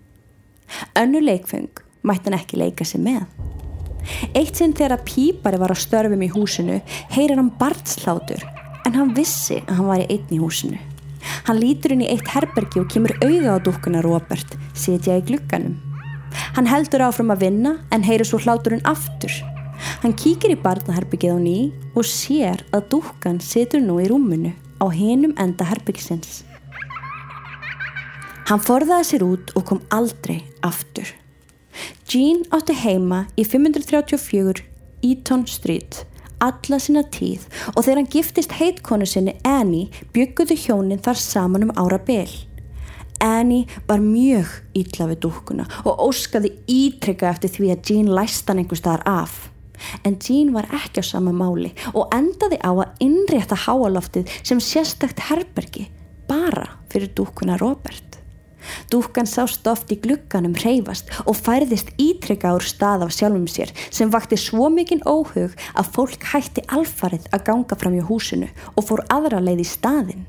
Önnu 1.03 1.25
leikfang 1.25 1.87
mætti 2.03 2.31
hann 2.31 2.39
ekki 2.39 2.61
leika 2.61 2.87
sig 2.87 3.03
með. 3.05 3.27
Eitt 4.35 4.57
sinn 4.57 4.73
þegar 4.77 5.05
pípari 5.05 5.61
var 5.61 5.75
á 5.75 5.77
störfum 5.77 6.23
í 6.25 6.31
húsinu 6.33 6.81
heyrir 7.13 7.37
hann 7.37 7.53
barnslátur 7.61 8.43
en 8.87 8.97
hann 8.97 9.13
vissi 9.17 9.61
að 9.67 9.77
hann 9.77 9.91
var 9.91 10.03
í 10.05 10.09
einn 10.17 10.35
í 10.35 10.41
húsinu. 10.41 10.81
Hann 11.47 11.61
lítur 11.61 11.95
inn 11.95 12.05
í 12.05 12.09
eitt 12.09 12.33
herbergi 12.33 12.81
og 12.81 12.89
kemur 12.93 13.13
auða 13.21 13.57
á 13.57 13.65
dúkkuna 13.65 14.03
Robert, 14.05 14.57
setja 14.73 15.19
í 15.21 15.25
glukkanum. 15.29 15.77
Hann 16.57 16.69
heldur 16.71 17.05
áfram 17.05 17.33
að 17.35 17.45
vinna 17.45 17.77
en 17.93 18.05
heyrir 18.07 18.29
svo 18.29 18.41
hláturinn 18.41 18.85
aftur. 18.89 19.33
Hann 20.03 20.17
kíkir 20.17 20.55
í 20.55 20.61
barnaherbyggið 20.61 21.37
á 21.37 21.39
ný 21.41 21.59
og 21.95 22.07
sér 22.09 22.65
að 22.73 22.89
dúkkan 22.95 23.41
situr 23.45 23.83
nú 23.85 23.99
í 24.01 24.09
rúmunu 24.11 24.53
á 24.81 24.87
hinum 24.93 25.35
enda 25.41 25.67
herbyggisins. 25.69 26.45
Hann 28.49 28.63
forðaði 28.65 29.07
sér 29.07 29.25
út 29.27 29.53
og 29.55 29.67
kom 29.69 29.83
aldrei 29.95 30.41
aftur. 30.67 31.07
Jean 32.11 32.45
átti 32.55 32.77
heima 32.77 33.25
í 33.39 33.45
534 33.47 34.65
Eaton 35.07 35.47
Street 35.49 36.05
alla 36.41 36.79
sína 36.81 37.03
tíð 37.13 37.47
og 37.75 37.85
þegar 37.85 37.99
hann 38.01 38.13
giftist 38.13 38.55
heitkonu 38.57 39.09
sinni 39.09 39.37
Annie 39.47 40.05
bygguðu 40.15 40.57
hjónin 40.65 41.03
þar 41.05 41.21
saman 41.21 41.69
um 41.69 41.75
ára 41.77 42.01
byl. 42.01 42.31
Annie 43.21 43.69
var 43.89 44.01
mjög 44.01 44.49
ítla 44.77 45.11
við 45.11 45.23
dúkkuna 45.27 45.67
og 45.85 46.05
óskaði 46.09 46.55
ítrekka 46.71 47.29
eftir 47.29 47.53
því 47.57 47.73
að 47.75 47.91
Jean 47.91 48.13
læst 48.17 48.49
hann 48.49 48.63
einhver 48.63 48.81
staðar 48.81 49.05
af. 49.05 49.51
En 50.05 50.17
Jean 50.21 50.55
var 50.57 50.69
ekki 50.77 51.05
á 51.05 51.05
sama 51.05 51.33
máli 51.33 51.75
og 51.93 52.09
endaði 52.17 52.61
á 52.65 52.73
að 52.73 53.05
innrétta 53.05 53.59
háaloftið 53.67 54.33
sem 54.41 54.61
sérstakt 54.61 55.21
herbergi 55.29 55.89
bara 56.29 56.67
fyrir 56.93 57.13
dúkkuna 57.17 57.61
Robert. 57.61 58.10
Dúkkan 58.93 59.29
sást 59.29 59.67
oft 59.71 59.93
í 59.93 59.99
glugganum 60.03 60.55
reyfast 60.63 61.11
og 61.25 61.39
færðist 61.39 61.93
ítrekka 62.01 62.53
úr 62.57 62.67
stað 62.67 63.07
af 63.07 63.15
sjálfum 63.17 63.49
sér 63.51 63.73
sem 63.89 64.13
vakti 64.13 64.39
svo 64.41 64.69
mikinn 64.73 65.05
óhug 65.09 65.57
að 65.75 65.91
fólk 65.97 66.29
hætti 66.33 66.65
alfarið 66.69 67.29
að 67.35 67.45
ganga 67.49 67.81
fram 67.81 67.99
í 67.99 68.05
húsinu 68.07 68.51
og 68.75 68.87
fór 68.91 69.05
aðra 69.09 69.43
leið 69.45 69.65
í 69.65 69.69
staðin. 69.69 70.25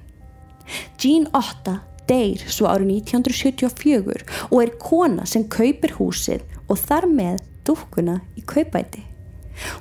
Jean 1.02 1.28
Otta 1.36 1.82
deyr 2.10 2.44
svo 2.48 2.70
árið 2.72 2.96
1974 3.12 4.26
og 4.50 4.58
er 4.63 4.76
kona 4.82 5.28
sem 5.30 5.48
kaupir 5.52 5.96
húsið 6.00 6.44
og 6.67 6.80
þar 6.82 7.10
með 7.12 7.39
dúkkuna 7.67 8.22
í 8.39 8.46
kaupæti. 8.48 9.11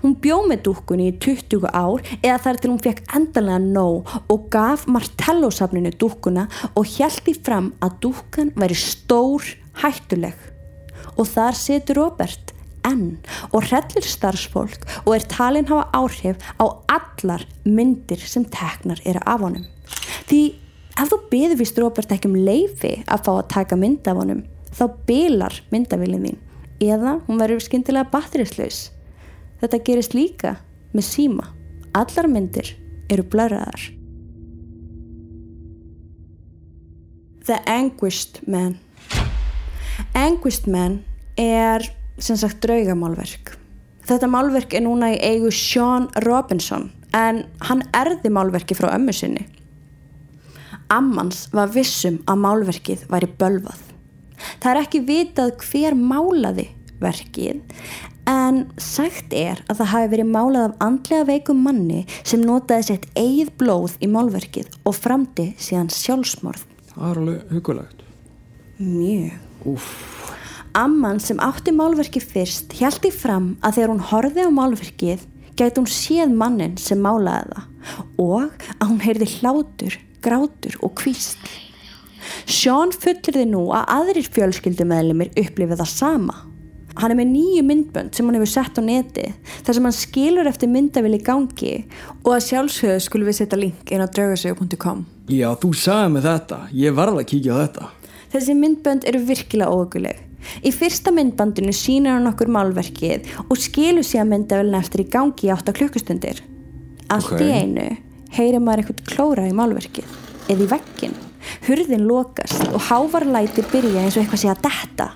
Hún 0.02 0.16
bjóð 0.22 0.46
með 0.50 0.62
dúkkunni 0.68 1.08
í 1.10 1.16
20 1.22 1.66
ár 1.70 2.04
eða 2.20 2.38
þar 2.44 2.60
til 2.60 2.70
hún 2.72 2.82
fekk 2.84 3.02
endanlega 3.16 3.60
nóg 3.64 4.14
og 4.32 4.46
gaf 4.52 4.86
Martello-safninu 4.90 5.92
dúkkuna 6.00 6.46
og 6.74 6.88
hjælti 6.96 7.36
fram 7.40 7.72
að 7.84 7.98
dúkkan 8.06 8.54
væri 8.58 8.78
stór 8.78 9.46
hættuleg. 9.82 10.36
Og 11.16 11.28
þar 11.28 11.58
setur 11.58 12.02
Robert 12.04 12.54
enn 12.86 13.18
og 13.50 13.66
hrellir 13.68 14.06
starfsfólk 14.06 14.86
og 15.04 15.12
er 15.16 15.26
talin 15.30 15.68
hafa 15.68 15.88
áhrif 15.96 16.40
á 16.56 16.64
allar 16.88 17.44
myndir 17.64 18.22
sem 18.24 18.46
teknar 18.48 19.02
eru 19.04 19.20
af 19.26 19.44
honum. 19.44 19.66
Því 20.28 20.42
ef 20.96 21.10
þú 21.10 21.18
beður 21.32 21.60
vist 21.60 21.80
Robert 21.80 22.12
ekki 22.14 22.30
um 22.30 22.38
leifi 22.38 22.94
að 23.06 23.26
fá 23.26 23.32
að 23.36 23.50
taka 23.56 23.78
mynd 23.80 24.08
af 24.08 24.20
honum 24.20 24.44
þá 24.76 24.84
bilar 25.08 25.60
myndavilin 25.72 26.26
þín 26.28 26.40
eða 26.80 27.18
hún 27.26 27.40
verður 27.40 27.64
skindilega 27.64 28.08
batterislaus. 28.12 28.88
Þetta 29.60 29.82
gerist 29.84 30.16
líka 30.16 30.56
með 30.96 31.06
síma. 31.06 31.46
Allar 31.96 32.28
myndir 32.30 32.74
eru 33.10 33.24
blöraðar. 33.26 33.88
The 37.44 37.56
Anguished 37.66 38.42
Man 38.46 38.76
Anguished 40.14 40.66
Man 40.68 41.00
er 41.38 41.82
sem 42.20 42.36
sagt 42.36 42.60
draugamálverk. 42.64 43.54
Þetta 44.06 44.28
málverk 44.30 44.74
er 44.74 44.84
núna 44.84 45.12
í 45.14 45.20
eigu 45.22 45.52
Sean 45.54 46.08
Robinson 46.24 46.88
en 47.16 47.44
hann 47.66 47.82
erði 47.96 48.30
málverki 48.32 48.76
frá 48.78 48.90
ömmu 48.94 49.14
sinni. 49.14 49.46
Ammans 50.90 51.46
var 51.54 51.70
vissum 51.70 52.18
að 52.26 52.42
málverkið 52.44 53.06
væri 53.10 53.30
bölvað. 53.38 53.78
Það 54.60 54.70
er 54.72 54.80
ekki 54.82 55.02
vitað 55.06 55.52
hver 55.62 55.96
málaði 55.98 56.66
verkið 57.00 57.60
en 58.30 58.60
sagt 58.80 59.34
er 59.34 59.60
að 59.66 59.80
það 59.80 59.90
hafi 59.92 60.10
verið 60.14 60.30
málað 60.30 60.66
af 60.68 60.82
andlega 60.86 61.26
veikum 61.28 61.62
manni 61.64 62.02
sem 62.22 62.42
notaði 62.44 62.86
sett 62.90 63.06
eigið 63.18 63.52
blóð 63.60 63.96
í 64.02 64.10
málverkið 64.10 64.68
og 64.86 64.96
framdi 64.96 65.50
síðan 65.58 65.90
sjálfsmorð. 65.94 66.66
Það 66.92 67.06
er 67.10 67.22
alveg 67.22 67.54
hugulegt. 67.54 68.04
Mjög. 68.78 69.38
Úff. 69.68 69.88
Amman 70.78 71.18
sem 71.20 71.40
átti 71.42 71.72
málverkið 71.74 72.28
fyrst 72.30 72.76
í 72.78 73.10
fram 73.12 73.56
að 73.60 73.80
þegar 73.80 73.90
hún 73.92 74.06
horfið 74.12 74.46
á 74.46 74.50
málverkið 74.54 75.24
gæti 75.58 75.82
hún 75.82 75.90
séð 75.90 76.30
mannin 76.32 76.76
sem 76.80 77.00
málaði 77.02 77.50
það 77.56 77.66
og 78.22 78.68
að 78.78 78.86
hún 78.86 79.02
heyrði 79.02 79.28
hlátur, 79.40 79.98
grátur 80.22 80.78
og 80.84 80.94
kvísl. 81.00 81.50
Sean 82.46 82.92
fullirði 82.94 83.46
nú 83.48 83.66
að 83.74 83.90
aðrir 83.96 84.30
fjölskyldumæðlimir 84.36 85.32
upplifið 85.40 85.82
það 85.82 85.92
sama. 85.92 86.36
Hann 86.98 87.12
er 87.14 87.16
með 87.20 87.28
nýju 87.30 87.62
myndbönd 87.68 88.14
sem 88.16 88.26
hann 88.26 88.34
hefur 88.40 88.50
sett 88.50 88.78
á 88.78 88.82
neti 88.82 89.28
þar 89.62 89.76
sem 89.76 89.86
hann 89.86 89.94
skilur 89.96 90.48
eftir 90.50 90.68
myndavili 90.72 91.20
gangi 91.22 91.84
og 92.24 92.32
að 92.34 92.42
sjálfsögðu 92.48 93.04
skulum 93.04 93.30
við 93.30 93.38
setja 93.38 93.58
link 93.60 93.92
inn 93.94 94.02
á 94.02 94.08
draugasögu.com 94.10 95.04
Já, 95.30 95.48
þú 95.62 95.70
sagði 95.78 96.08
mig 96.16 96.24
þetta. 96.26 96.58
Ég 96.74 96.96
varð 96.98 97.20
að 97.22 97.28
kíkja 97.30 97.54
á 97.54 97.58
þetta. 97.62 97.88
Þessi 98.32 98.56
myndbönd 98.58 99.06
eru 99.06 99.20
virkilega 99.28 99.70
óökuleg. 99.70 100.18
Í 100.66 100.70
fyrsta 100.74 101.12
myndbandinu 101.14 101.72
sýnir 101.76 102.16
hann 102.16 102.26
okkur 102.30 102.50
málverkið 102.50 103.28
og 103.46 103.58
skilur 103.60 104.06
síðan 104.06 104.32
myndavillin 104.32 104.78
eftir 104.80 105.04
í 105.04 105.08
gangi 105.12 105.46
í 105.46 105.52
8 105.54 105.74
klukkustundir. 105.76 106.42
Allt 107.10 107.32
Ok. 107.36 107.40
í 107.44 107.50
einu 107.54 107.86
heyrir 108.34 108.62
maður 108.62 108.82
eitthvað 108.84 109.06
klóra 109.14 109.46
í 109.46 109.54
málverkið 109.54 110.06
eða 110.50 110.64
í 110.66 110.70
veggin. 110.74 111.14
Hurðin 111.68 112.06
lokast 112.08 112.66
og 112.74 112.80
hávarlæti 112.90 113.62
byrja 113.70 114.02
eins 114.04 114.16
og 114.18 114.24
eitthvað 114.24 114.42
sé 114.42 114.50
að 114.52 114.64
detta 114.66 115.10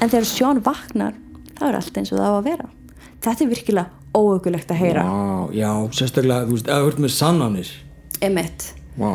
en 0.00 0.10
þegar 0.10 0.28
Sjón 0.30 0.62
vaknar 0.64 1.16
þá 1.58 1.64
er 1.68 1.78
allt 1.80 1.98
eins 1.98 2.12
og 2.12 2.20
það 2.20 2.30
á 2.30 2.38
að 2.38 2.48
vera. 2.48 2.70
Þetta 3.18 3.44
er 3.44 3.50
virkilega 3.52 3.98
óökulegt 4.18 4.72
að 4.72 4.80
heyra. 4.82 5.04
Vá, 5.04 5.52
já, 5.54 5.70
sérstaklega, 5.98 6.46
þú 6.46 6.56
veist, 6.56 6.70
eða 6.70 6.80
þú 6.84 6.92
ert 6.92 7.04
með 7.04 7.14
sannanir. 7.16 7.74
Emmett. 8.24 8.66
Vá. 8.98 9.12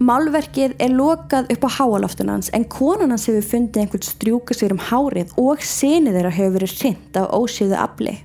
Málverkið 0.00 0.74
er 0.82 0.94
lokað 0.96 1.50
upp 1.54 1.66
á 1.68 1.70
háaloftun 1.76 2.32
hans 2.32 2.48
en 2.56 2.64
konan 2.72 3.12
hans 3.12 3.28
hefur 3.28 3.44
fundið 3.46 3.84
einhvern 3.84 4.06
strjúka 4.06 4.56
sér 4.56 4.72
um 4.74 4.80
hárið 4.80 5.34
og 5.40 5.62
sinni 5.64 6.14
þeirra 6.14 6.32
hefur 6.34 6.56
verið 6.56 6.78
hrind 6.80 7.18
af 7.20 7.34
ósýðu 7.36 7.76
afli. 7.78 8.16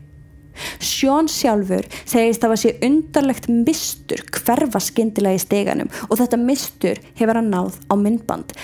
Sjón 0.83 1.29
sjálfur 1.31 1.87
segist 2.03 2.43
að 2.43 2.53
það 2.53 2.61
sé 2.63 2.73
undarlegt 2.87 3.47
mistur 3.51 4.23
hverfa 4.39 4.81
skyndilega 4.83 5.39
í 5.39 5.43
steganum 5.43 5.91
og 6.09 6.19
þetta 6.19 6.39
mistur 6.41 6.99
hefur 7.19 7.39
hann 7.39 7.51
náð 7.53 7.79
á 7.91 7.93
myndband. 7.99 8.55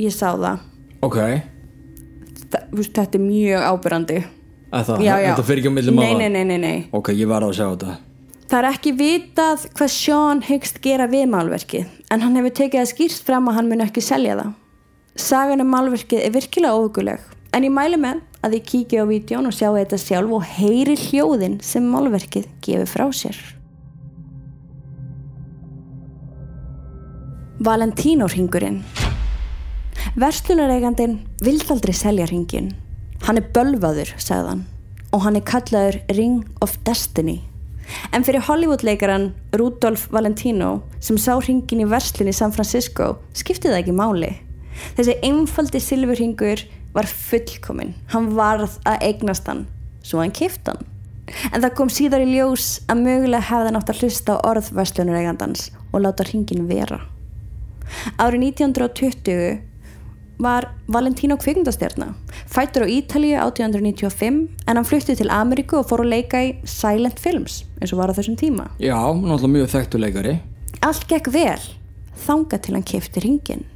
Ég 0.00 0.14
sá 0.14 0.32
það. 0.32 0.62
Ok. 1.06 1.18
Þetta 2.50 3.18
er 3.18 3.24
mjög 3.24 3.66
ábyrrandi. 3.70 4.20
Að 4.70 4.84
það, 4.86 5.02
Já, 5.02 5.14
já. 5.18 5.26
þetta 5.32 5.44
fyrir 5.48 5.60
ekki 5.64 5.70
á 5.70 5.76
millum 5.76 5.96
Nei, 5.98 6.14
nei, 6.14 6.28
nei, 6.30 6.44
nei, 6.46 6.58
nei. 6.62 6.78
Ok, 6.94 7.10
ég 7.18 7.26
var 7.30 7.42
að 7.42 7.56
sjá 7.58 7.66
þetta. 7.72 7.96
Það 8.50 8.58
er 8.60 8.68
ekki 8.70 8.92
vitað 8.98 9.64
hvað 9.78 9.90
Sean 9.94 10.40
hyggst 10.46 10.80
gera 10.82 11.06
við 11.10 11.26
málverkið 11.30 11.86
en 12.10 12.22
hann 12.24 12.38
hefur 12.38 12.54
tekið 12.58 12.80
að 12.82 12.88
skýrst 12.90 13.26
fram 13.26 13.46
að 13.50 13.58
hann 13.60 13.68
mun 13.70 13.84
ekki 13.84 14.02
selja 14.02 14.36
það. 14.40 14.52
Sagan 15.20 15.62
um 15.62 15.70
málverkið 15.74 16.22
er 16.26 16.34
virkilega 16.34 16.74
óguleg 16.78 17.20
en 17.54 17.66
ég 17.66 17.74
mæli 17.74 17.98
með 17.98 18.22
að 18.42 18.56
þið 18.56 18.64
kíkja 18.72 19.02
á 19.02 19.10
vídjón 19.10 19.46
og 19.50 19.54
sjá 19.54 19.68
þetta 19.74 19.98
sjálf 20.02 20.34
og 20.38 20.46
heyri 20.56 20.94
hljóðin 20.98 21.58
sem 21.62 21.86
málverkið 21.90 22.46
gefur 22.64 22.90
frá 22.90 23.06
sér. 23.14 23.38
Valentínórhingurinn 27.60 28.80
Verslunareigandin 30.20 31.20
vild 31.44 31.70
aldrei 31.70 31.94
selja 31.96 32.26
hringin. 32.26 32.72
Hann 33.26 33.38
er 33.38 33.46
bölvaður, 33.54 34.10
sagðan, 34.20 34.64
og 35.12 35.24
hann 35.26 35.38
er 35.38 35.46
kallaður 35.46 36.00
Ring 36.16 36.42
of 36.64 36.76
Destiny. 36.86 37.40
En 38.14 38.24
fyrir 38.26 38.44
Hollywood-leikaran 38.46 39.30
Rudolf 39.58 40.06
Valentino 40.14 40.80
sem 41.02 41.18
sá 41.18 41.34
hringin 41.38 41.82
í 41.84 41.88
verslun 41.90 42.30
í 42.30 42.34
San 42.36 42.54
Francisco 42.54 43.16
skipti 43.36 43.68
það 43.68 43.80
ekki 43.82 43.96
máli. 43.96 44.30
Þessi 44.96 45.16
einfaldi 45.26 45.82
silfurhingur 45.82 46.64
var 46.94 47.08
fullkominn. 47.10 47.94
Hann 48.14 48.32
varð 48.38 48.78
að 48.88 49.06
eignast 49.10 49.48
hann, 49.50 49.66
svo 50.02 50.22
hann 50.22 50.34
kipt 50.34 50.70
hann. 50.70 50.82
En 51.52 51.62
það 51.62 51.74
kom 51.78 51.90
síðar 51.92 52.24
í 52.24 52.32
ljós 52.32 52.80
að 52.90 53.04
mögulega 53.04 53.46
hefði 53.50 53.70
hann 53.70 53.78
átt 53.78 53.92
að 53.92 54.02
hlusta 54.02 54.38
á 54.38 54.42
orð 54.50 54.70
verslunareigandans 54.74 55.68
og 55.92 56.02
láta 56.02 56.26
hringin 56.26 56.66
vera. 56.70 57.02
Árið 58.18 58.46
1920 58.50 59.69
var 60.42 60.68
Valentino 60.88 61.36
kvikmyndastjarna. 61.40 62.12
Fættur 62.50 62.84
á 62.84 62.88
Ítalíu 62.88 63.36
1895 63.38 64.48
en 64.66 64.76
hann 64.76 64.88
flutti 64.88 65.16
til 65.16 65.30
Ameríku 65.30 65.80
og 65.80 65.88
fór 65.90 66.04
að 66.04 66.12
leika 66.14 66.42
í 66.44 66.54
silent 66.64 67.20
films 67.20 67.64
eins 67.80 67.92
og 67.92 68.00
var 68.00 68.12
á 68.12 68.16
þessum 68.18 68.38
tíma. 68.40 68.70
Já, 68.80 68.96
náttúrulega 68.96 69.54
mjög 69.56 69.72
þekktuleikari. 69.74 70.38
Allt 70.86 71.06
gekk 71.10 71.32
vel, 71.34 71.60
þanga 72.26 72.60
til 72.60 72.76
hann 72.76 72.86
kefti 72.88 73.24
ringin. 73.24 73.66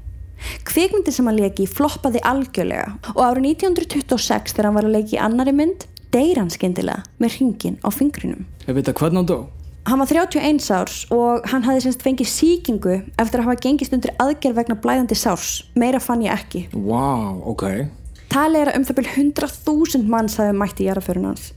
Kvikmyndi 0.69 1.13
sem 1.15 1.29
hann 1.29 1.39
leiki 1.39 1.67
floppaði 1.71 2.21
algjörlega 2.27 2.99
og 3.15 3.21
árið 3.23 3.51
1926 3.55 4.57
þegar 4.57 4.71
hann 4.71 4.79
var 4.79 4.89
að 4.89 4.97
leiki 4.99 5.17
í 5.17 5.23
annari 5.23 5.55
mynd 5.57 5.87
deyr 6.15 6.41
hann 6.41 6.53
skyndilega 6.53 7.05
með 7.23 7.39
ringin 7.41 7.79
á 7.83 7.89
fingrinum. 7.95 8.49
Ég 8.69 8.77
veit 8.77 8.89
að 8.91 8.99
hvernig 9.01 9.23
hann 9.23 9.31
dó. 9.31 9.39
Hann 9.85 10.01
var 10.01 10.09
31 10.09 10.71
árs 10.73 11.03
og 11.13 11.45
hann 11.53 11.65
hafði 11.67 11.83
semst 11.85 12.05
fengið 12.07 12.29
síkingu 12.31 12.95
eftir 13.21 13.43
að 13.43 13.51
hafa 13.51 13.61
gengist 13.67 13.93
undir 13.93 14.15
aðgerð 14.23 14.57
vegna 14.57 14.79
blæðandi 14.81 15.19
sárs. 15.19 15.59
Meira 15.77 16.01
fann 16.01 16.25
ég 16.25 16.33
ekki. 16.33 16.63
Vá, 16.73 17.37
ok. 17.45 17.67
Talið 18.33 18.63
er 18.63 18.71
að 18.73 18.79
um 18.79 18.89
það 18.89 18.99
byrj 19.01 19.13
100.000 19.21 20.09
manns 20.09 20.39
hafi 20.41 20.57
mætt 20.57 20.81
í 20.81 20.89
jarðaförun 20.89 21.29
hans. 21.29 21.51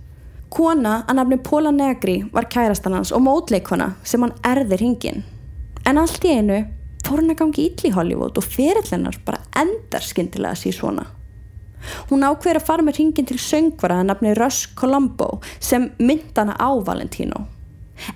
Kona 0.51 0.97
að 1.07 1.21
nafni 1.21 1.39
Póla 1.47 1.71
Negri 1.71 2.17
var 2.35 2.51
kærastan 2.51 2.99
hans 2.99 3.15
og 3.15 3.23
mótleikona 3.23 3.93
sem 4.03 4.23
hann 4.23 4.35
erði 4.43 4.81
hringin. 4.81 5.23
En 5.87 6.03
allt 6.03 6.27
í 6.27 6.35
einu 6.35 6.65
fór 7.07 7.21
hann 7.21 7.31
að 7.31 7.41
gangi 7.45 7.69
ítli 7.71 7.93
í 7.93 7.95
Hollywood 7.95 8.35
og 8.35 8.51
fyrirlennar 8.51 9.21
bara 9.23 9.39
endar 9.55 10.03
skyndilega 10.03 10.59
sér 10.59 10.75
svona. 10.75 11.07
Hún 12.11 12.27
ákveður 12.27 12.59
að 12.59 12.67
fara 12.67 12.83
með 12.83 12.99
hringin 12.99 13.27
til 13.29 13.39
söngvara 13.39 14.01
að 14.01 14.09
nafni 14.11 14.35
Russ 14.35 14.67
Colombo 14.75 15.37
sem 15.63 15.93
mynda 16.01 16.43
hana 16.43 16.59
á 16.59 16.75
Valentino. 16.83 17.47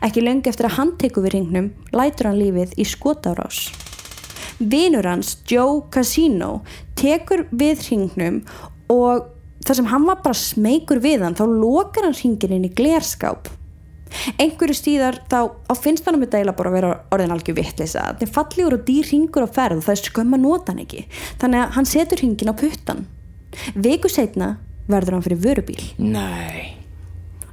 Ekki 0.06 0.24
lengi 0.24 0.52
eftir 0.52 0.70
að 0.70 0.78
hann 0.78 0.96
tekur 1.02 1.26
við 1.26 1.36
hringnum 1.36 1.72
lætur 1.96 2.30
hann 2.30 2.40
lífið 2.42 2.76
í 2.78 2.88
skotárás. 2.88 3.70
Vinur 4.62 5.08
hans, 5.10 5.38
Joe 5.50 5.82
Casino, 5.94 6.62
tekur 7.00 7.48
við 7.50 7.88
hringnum 7.88 8.44
og 8.92 9.32
þar 9.66 9.80
sem 9.80 9.90
hann 9.90 10.06
var 10.10 10.22
bara 10.26 10.38
smeykur 10.38 11.02
við 11.02 11.26
hann 11.26 11.38
þá 11.38 11.46
lokar 11.50 12.08
hann 12.08 12.18
hringin 12.18 12.58
inn 12.58 12.70
í 12.70 12.74
glerskáp. 12.78 13.50
Einhverju 14.42 14.76
stíðar 14.76 15.22
þá 15.32 15.40
á 15.72 15.74
finnst 15.80 16.06
hann 16.06 16.18
um 16.18 16.26
þetta 16.26 16.42
eiginlega 16.42 16.58
bara 16.58 16.72
að 16.72 16.78
vera 16.78 16.92
orðin 17.16 17.36
algjör 17.36 17.58
vittlisa. 17.62 18.10
Þetta 18.12 18.28
er 18.28 18.34
fallegur 18.36 18.76
og 18.76 18.84
dýr 18.90 19.08
hringur 19.08 19.48
á 19.48 19.50
ferð 19.56 19.80
og 19.80 19.88
það 19.88 19.96
er 19.96 20.04
skömm 20.10 20.36
að 20.36 20.44
nota 20.44 20.74
hann 20.74 20.84
ekki. 20.84 21.06
Þannig 21.42 21.64
að 21.64 21.74
hann 21.78 21.90
setur 21.94 22.24
hringin 22.24 22.52
á 22.52 22.56
puttan. 22.60 23.02
Viku 23.88 24.12
setna 24.12 24.54
verður 24.92 25.18
hann 25.18 25.26
fyrir 25.26 25.44
vörubíl. 25.48 25.90
Nei. 26.04 26.81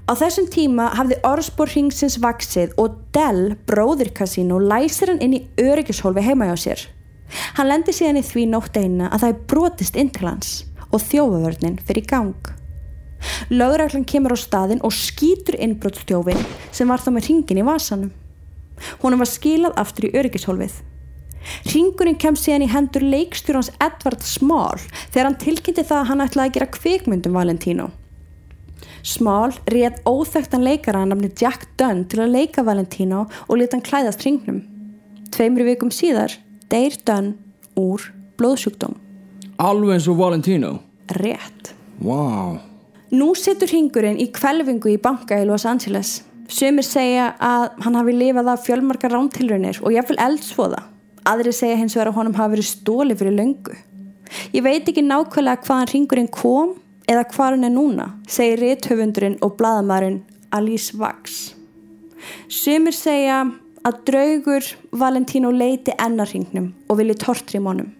Á 0.08 0.16
þessum 0.16 0.46
tíma 0.48 0.86
hafði 0.96 1.18
orðspor 1.28 1.68
hringsins 1.68 2.14
vaksið 2.22 2.70
og 2.80 2.94
Dell, 3.12 3.58
bróðir 3.68 4.08
Casino, 4.16 4.56
læsir 4.56 5.10
hann 5.12 5.20
inn 5.20 5.34
í 5.36 5.40
öryggishólfi 5.60 6.24
heima 6.24 6.48
hjá 6.48 6.54
sér. 6.62 6.84
Hann 7.58 7.68
lendir 7.68 7.92
síðan 7.92 8.22
í 8.22 8.24
því 8.24 8.46
nótt 8.48 8.78
eina 8.80 9.10
að 9.12 9.26
það 9.26 9.34
er 9.34 9.42
brotist 9.52 10.00
inn 10.00 10.08
til 10.08 10.24
hans 10.30 10.54
og 10.88 11.04
þjófavörnin 11.04 11.76
fyrir 11.84 12.06
í 12.06 12.08
gang. 12.08 12.54
Lögreglan 13.52 14.08
kemur 14.08 14.32
á 14.32 14.38
staðin 14.40 14.80
og 14.80 14.96
skýtur 14.96 15.60
innbrotstjófin 15.60 16.40
sem 16.72 16.88
var 16.88 17.04
þá 17.04 17.12
með 17.12 17.28
hringin 17.28 17.60
í 17.60 17.68
vasanum. 17.68 18.10
Honum 19.04 19.20
var 19.20 19.28
skilað 19.28 19.76
aftur 19.76 20.08
í 20.08 20.14
öryggishólfið. 20.16 20.80
Ringurinn 21.68 22.16
kem 22.16 22.36
síðan 22.38 22.64
í 22.64 22.72
hendur 22.72 23.04
leikstjórans 23.04 23.74
Edvard 23.76 24.24
Small 24.24 24.80
þegar 25.12 25.34
hann 25.34 25.40
tilkynnti 25.44 25.84
það 25.84 26.00
að 26.00 26.12
hann 26.14 26.28
ætlaði 26.30 26.48
að 26.48 26.56
gera 26.56 26.74
kvikmyndum 26.80 27.36
Valentino. 27.36 27.92
Small 29.08 29.54
réð 29.72 30.02
óþekktan 30.04 30.64
leikara 30.66 31.00
að 31.04 31.12
nafni 31.14 31.28
Jack 31.40 31.64
Dunn 31.80 32.02
til 32.10 32.20
að 32.20 32.34
leika 32.34 32.64
Valentino 32.66 33.22
og 33.46 33.56
leta 33.56 33.78
hann 33.78 33.84
klæðast 33.86 34.24
hringnum. 34.24 34.58
Tveimri 35.32 35.64
vikum 35.70 35.92
síðar 35.94 36.34
deyr 36.68 36.96
Dunn 37.08 37.30
úr 37.78 38.04
blóðsjúkdóm. 38.36 38.98
Alveg 39.64 39.94
eins 39.96 40.08
og 40.12 40.18
Valentino. 40.18 40.74
Rétt. 41.16 41.72
Vá. 42.04 42.60
Nú 43.08 43.30
situr 43.38 43.70
hringurinn 43.72 44.20
í 44.20 44.28
kvelvingu 44.34 44.92
í 44.92 44.98
banka 45.00 45.38
í 45.40 45.46
Los 45.48 45.64
Angeles. 45.64 46.18
Sumir 46.52 46.84
segja 46.84 47.30
að 47.40 47.80
hann 47.86 47.96
hafi 47.96 48.12
lifað 48.12 48.50
af 48.52 48.66
fjölmarkar 48.66 49.14
rántilrunir 49.16 49.80
og 49.80 49.94
jáfnvel 49.94 50.20
eldsvoða. 50.26 50.82
Aðri 51.28 51.54
segja 51.56 51.78
hins 51.80 51.96
vegar 51.96 52.12
að 52.12 52.20
honum 52.20 52.36
hafi 52.36 52.58
verið 52.58 52.68
stóli 52.74 53.16
fyrir 53.16 53.36
löngu. 53.40 53.78
Ég 54.52 54.64
veit 54.64 54.84
ekki 54.84 55.00
nákvæmlega 55.04 55.64
hvaðan 55.64 55.90
ringurinn 55.94 56.30
kom 56.32 56.76
eða 57.08 57.24
hvað 57.32 57.54
hann 57.54 57.68
er 57.68 57.74
núna, 57.74 58.08
segir 58.28 58.60
rétthöfundurinn 58.62 59.38
og 59.44 59.56
bladamærin 59.58 60.20
Alice 60.52 60.96
Vax. 60.98 61.54
Sumir 62.48 62.96
segja 62.96 63.44
að 63.86 64.00
draugur 64.08 64.66
Valentino 65.00 65.52
leiti 65.54 65.94
ennarhingnum 65.96 66.72
og 66.88 67.00
vilji 67.00 67.16
tortri 67.22 67.60
mónum. 67.62 67.94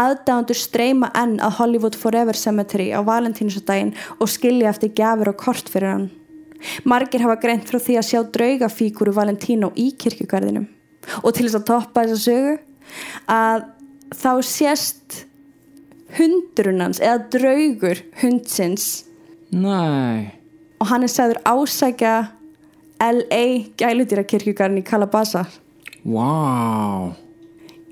Aðdæðandur 0.00 0.58
streyma 0.58 1.12
enn 1.18 1.36
að 1.44 1.58
Hollywood 1.60 1.96
Forever 1.98 2.34
Cemetery 2.34 2.88
á 2.90 2.98
Valentínusdaginn 3.06 3.94
og 4.18 4.30
skilja 4.30 4.72
eftir 4.72 4.90
gafur 4.96 5.30
og 5.30 5.38
kort 5.38 5.70
fyrir 5.70 5.92
hann. 5.92 6.08
Margir 6.86 7.22
hafa 7.22 7.38
greint 7.42 7.68
frá 7.68 7.78
því 7.82 7.98
að 7.98 8.08
sjá 8.08 8.20
draugafíkuru 8.34 9.14
Valentino 9.14 9.70
í 9.78 9.92
kirkjugarðinum 9.98 10.66
og 11.22 11.34
til 11.34 11.46
þess 11.48 11.58
að 11.58 11.68
toppa 11.70 12.04
þessa 12.06 12.22
sögu 12.22 12.56
að 13.30 13.64
þá 14.14 14.32
sést 14.46 15.22
hundrunans 16.18 17.00
eða 17.00 17.24
draugur 17.32 18.04
hundsins. 18.22 19.04
Næ, 19.52 20.30
og 20.80 20.88
hann 20.88 21.04
er 21.04 21.12
sagður 21.12 21.42
ásækja 21.44 22.14
LA 23.02 23.44
gæludýrakirkjugarðin 23.80 24.80
í 24.80 24.86
Calabasa 24.86 25.44
vá. 26.04 27.14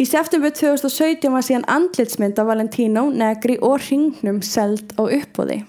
Í 0.00 0.06
september 0.08 0.52
2017 0.54 1.28
var 1.28 1.44
síðan 1.44 1.66
andlitsmynd 1.68 2.38
af 2.40 2.48
Valentino, 2.48 3.10
Negri 3.12 3.58
og 3.60 3.82
Ringnum 3.84 4.40
seld 4.42 4.94
á 4.96 5.04
uppbóði. 5.04 5.60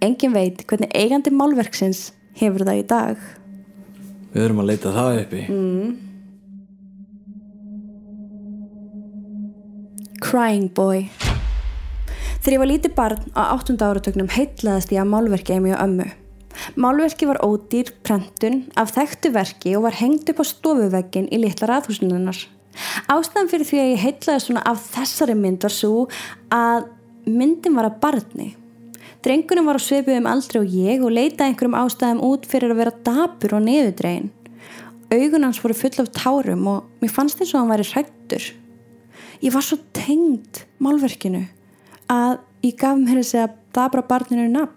Engin 0.00 0.32
veit 0.32 0.64
hvernig 0.66 0.94
eigandi 0.96 1.34
málverksins 1.34 2.12
hefur 2.38 2.64
það 2.64 2.80
í 2.80 2.86
dag. 2.88 3.24
Við 4.32 4.44
erum 4.46 4.62
að 4.62 4.70
leita 4.72 4.94
það 4.94 5.22
uppi. 5.24 5.42
Crying 10.28 10.72
Boy 10.74 11.06
Þegar 12.38 12.54
ég 12.54 12.60
var 12.62 12.68
lítið 12.70 12.92
barn 12.94 13.22
á 13.34 13.42
8. 13.50 13.74
áratögnum 13.82 14.28
heitlaðist 14.30 14.92
ég 14.94 15.00
að 15.02 15.08
málverki 15.10 15.56
emi 15.56 15.72
og 15.74 15.80
ömmu. 15.82 16.04
Málverki 16.78 17.26
var 17.26 17.40
ódýr 17.42 17.90
prentun 18.06 18.60
af 18.78 18.92
þekktu 18.94 19.32
verki 19.34 19.72
og 19.74 19.88
var 19.88 19.96
hengt 19.98 20.30
upp 20.30 20.42
á 20.42 20.44
stofuveggin 20.46 21.26
í 21.34 21.40
litla 21.42 21.66
raðhúsinunnar. 21.66 22.38
Ástæðan 23.10 23.50
fyrir 23.50 23.66
því 23.66 23.80
að 23.82 23.90
ég 23.90 24.04
heitlaði 24.04 24.44
svona 24.44 24.62
af 24.70 24.86
þessari 24.94 25.34
mynd 25.34 25.66
var 25.66 25.74
svo 25.74 26.06
að 26.54 26.86
myndin 27.26 27.74
var 27.74 27.90
að 27.90 27.98
barni. 28.06 28.48
Drengunum 29.26 29.66
var 29.66 29.82
á 29.82 29.86
sveipuðum 29.88 30.30
aldrei 30.30 30.62
og 30.62 30.78
ég 30.78 31.02
og 31.02 31.14
leitaði 31.18 31.50
einhverjum 31.50 31.78
ástæðum 31.82 32.24
út 32.30 32.46
fyrir 32.46 32.70
að 32.70 32.82
vera 32.84 32.96
dapur 33.10 33.58
og 33.58 33.66
neðudregin. 33.66 34.30
Augun 35.10 35.50
hans 35.50 35.58
voru 35.58 35.74
full 35.74 36.06
af 36.06 36.14
tárum 36.14 36.66
og 36.70 37.02
mér 37.02 37.16
fannst 37.18 37.42
eins 37.42 37.50
og 37.50 37.64
hann 37.64 37.74
væri 37.74 37.90
hrættur. 37.90 38.50
Ég 39.42 39.50
var 39.50 39.66
svo 39.66 39.82
tengd 39.90 40.68
málverkinu 40.78 41.48
að 42.12 42.38
ég 42.64 42.76
gaf 42.80 42.98
mér 42.98 43.22
þessi 43.22 43.42
að 43.44 43.56
dabra 43.76 44.04
barninu 44.08 44.48
nafn. 44.52 44.74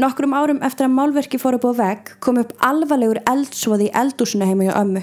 Nokkrum 0.00 0.32
árum 0.32 0.62
eftir 0.64 0.86
að 0.86 0.94
málverki 0.96 1.40
fór 1.40 1.58
upp 1.58 1.66
á 1.68 1.72
vegg 1.82 2.12
kom 2.24 2.38
upp 2.40 2.54
alvarlegur 2.64 3.20
eldsvoði 3.28 3.90
í 3.90 3.94
eldúsinu 4.00 4.48
heima 4.48 4.68
hjá 4.68 4.78
ömmu. 4.80 5.02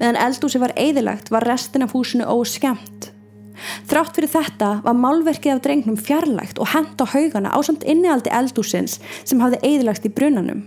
Meðan 0.00 0.20
eldúsi 0.24 0.60
var 0.62 0.72
eðilagt 0.80 1.28
var 1.34 1.44
restin 1.44 1.84
af 1.84 1.92
húsinu 1.92 2.24
óskemmt. 2.30 3.10
Þrátt 3.88 4.16
fyrir 4.16 4.32
þetta 4.32 4.70
var 4.84 4.96
málverkið 4.98 5.54
af 5.54 5.62
drengnum 5.64 5.98
fjarlægt 6.00 6.58
og 6.62 6.72
hent 6.72 7.00
á 7.00 7.06
haugana 7.12 7.52
á 7.52 7.58
samt 7.66 7.84
innihaldi 7.86 8.32
eldúsins 8.32 8.98
sem 9.22 9.42
hafði 9.42 9.60
eðilagt 9.68 10.08
í 10.08 10.12
brunanum. 10.14 10.64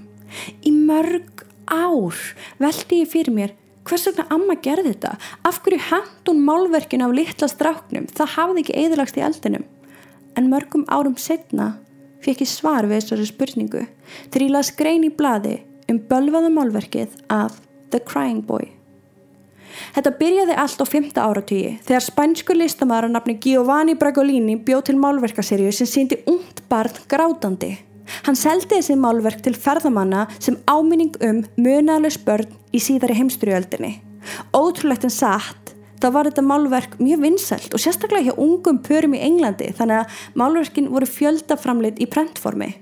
Í 0.61 0.71
mörg 0.71 1.43
ár 1.67 2.15
veldi 2.61 3.01
ég 3.01 3.11
fyrir 3.11 3.33
mér 3.33 3.55
hvers 3.87 4.07
vegna 4.09 4.27
amma 4.33 4.57
gerði 4.61 4.93
þetta? 4.93 5.15
Af 5.47 5.61
hverju 5.65 5.81
hent 5.89 6.29
hún 6.29 6.43
málverkinu 6.47 7.07
af 7.07 7.15
litla 7.15 7.49
stráknum? 7.51 8.07
Það 8.11 8.33
hafði 8.35 8.63
ekki 8.63 8.77
eðilagst 8.83 9.19
í 9.19 9.25
eldinum. 9.27 9.67
En 10.37 10.49
mörgum 10.51 10.85
árum 10.91 11.17
setna 11.17 11.73
fekk 12.23 12.43
ég 12.43 12.51
svar 12.51 12.87
við 12.87 13.01
þessari 13.01 13.27
spurningu 13.29 13.83
þegar 14.29 14.45
ég 14.47 14.53
las 14.53 14.73
grein 14.75 15.05
í 15.07 15.13
bladi 15.13 15.59
um 15.91 16.01
bölvaða 16.09 16.51
málverkið 16.53 17.21
af 17.31 17.61
The 17.91 18.01
Crying 18.03 18.43
Boy. 18.47 18.73
Þetta 19.95 20.13
byrjaði 20.19 20.55
allt 20.57 20.81
á 20.81 20.85
5. 20.89 21.09
áratígi 21.21 21.73
þegar 21.85 22.05
spænskur 22.05 22.57
listamæður 22.57 23.09
að 23.09 23.15
nafni 23.15 23.35
Giovanni 23.43 23.97
Bragolini 23.99 24.57
bjóð 24.67 24.87
til 24.89 24.97
málverkaserju 25.01 25.73
sem 25.75 25.89
síndi 25.89 26.19
ungt 26.29 26.63
barn 26.71 26.97
grátandi. 27.09 27.75
Hann 28.27 28.37
seldi 28.39 28.75
þessi 28.75 28.97
málverk 28.99 29.41
til 29.45 29.55
ferðamanna 29.57 30.27
sem 30.39 30.59
áminning 30.69 31.15
um 31.23 31.43
munaðlega 31.59 32.23
börn 32.27 32.53
í 32.75 32.81
síðari 32.83 33.17
heimstriöldinni. 33.19 33.97
Ótrúlegt 34.55 35.07
en 35.07 35.13
satt, 35.13 35.73
þá 36.01 36.09
var 36.13 36.29
þetta 36.29 36.45
málverk 36.45 36.97
mjög 37.01 37.23
vinsælt 37.23 37.73
og 37.73 37.81
sérstaklega 37.81 38.29
hjá 38.29 38.41
ungum 38.43 38.81
pörum 38.85 39.15
í 39.17 39.23
Englandi 39.25 39.71
þannig 39.77 40.03
að 40.03 40.25
málverkin 40.39 40.91
voru 40.93 41.09
fjöldaframleitt 41.09 42.01
í 42.03 42.09
prentformi. 42.11 42.73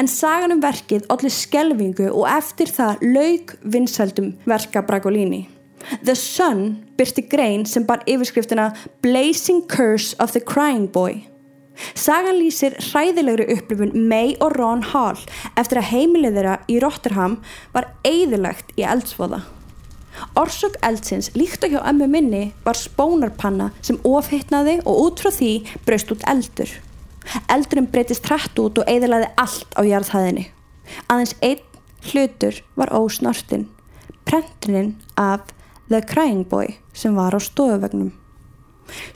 En 0.00 0.08
sagan 0.08 0.54
um 0.54 0.62
verkið 0.62 1.06
allir 1.12 1.34
skelvingu 1.34 2.08
og 2.08 2.26
eftir 2.30 2.72
það 2.72 3.04
laug 3.14 3.54
vinsældum 3.62 4.34
verka 4.48 4.82
Bragolini. 4.82 5.46
The 6.02 6.14
Sun 6.18 6.84
byrti 6.98 7.24
grein 7.30 7.64
sem 7.66 7.86
bar 7.86 8.02
yfirskriftina 8.08 8.72
Blazing 9.02 9.66
Curse 9.70 10.16
of 10.18 10.32
the 10.32 10.40
Crying 10.40 10.88
Boy. 10.92 11.22
Sagan 11.94 12.38
lýsir 12.40 12.76
hræðilegri 12.82 13.48
upplifun 13.54 13.94
May 14.10 14.34
og 14.42 14.56
Ron 14.58 14.82
Hall 14.92 15.20
eftir 15.60 15.80
að 15.80 15.90
heimilið 15.92 16.40
þeirra 16.40 16.56
í 16.66 16.80
Rotterham 16.82 17.38
var 17.74 17.90
eigðilegt 18.06 18.74
í 18.78 18.86
eldsvoða. 18.86 19.44
Orsök 20.38 20.74
eldsins 20.82 21.30
líkt 21.36 21.64
og 21.64 21.74
hjá 21.74 21.80
ömmu 21.86 22.08
minni 22.10 22.42
var 22.64 22.78
spónarpanna 22.78 23.70
sem 23.80 24.00
ofhittnaði 24.06 24.78
og 24.84 25.02
út 25.04 25.22
frá 25.22 25.30
því 25.34 25.52
braust 25.86 26.10
út 26.14 26.24
eldur. 26.30 26.70
Eldurinn 27.52 27.90
breytist 27.92 28.26
hrætt 28.26 28.58
út 28.58 28.80
og 28.80 28.88
eigðilaði 28.90 29.28
allt 29.38 29.76
á 29.78 29.82
jarðhæðinni. 29.86 30.48
Aðeins 31.12 31.36
einn 31.44 31.64
hlutur 32.08 32.62
var 32.78 32.94
ósnortin, 32.96 33.68
prentuninn 34.24 34.96
af 35.20 35.52
The 35.88 36.00
Crying 36.02 36.48
Boy 36.48 36.78
sem 36.92 37.14
var 37.16 37.36
á 37.36 37.40
stofuvegnum. 37.40 38.14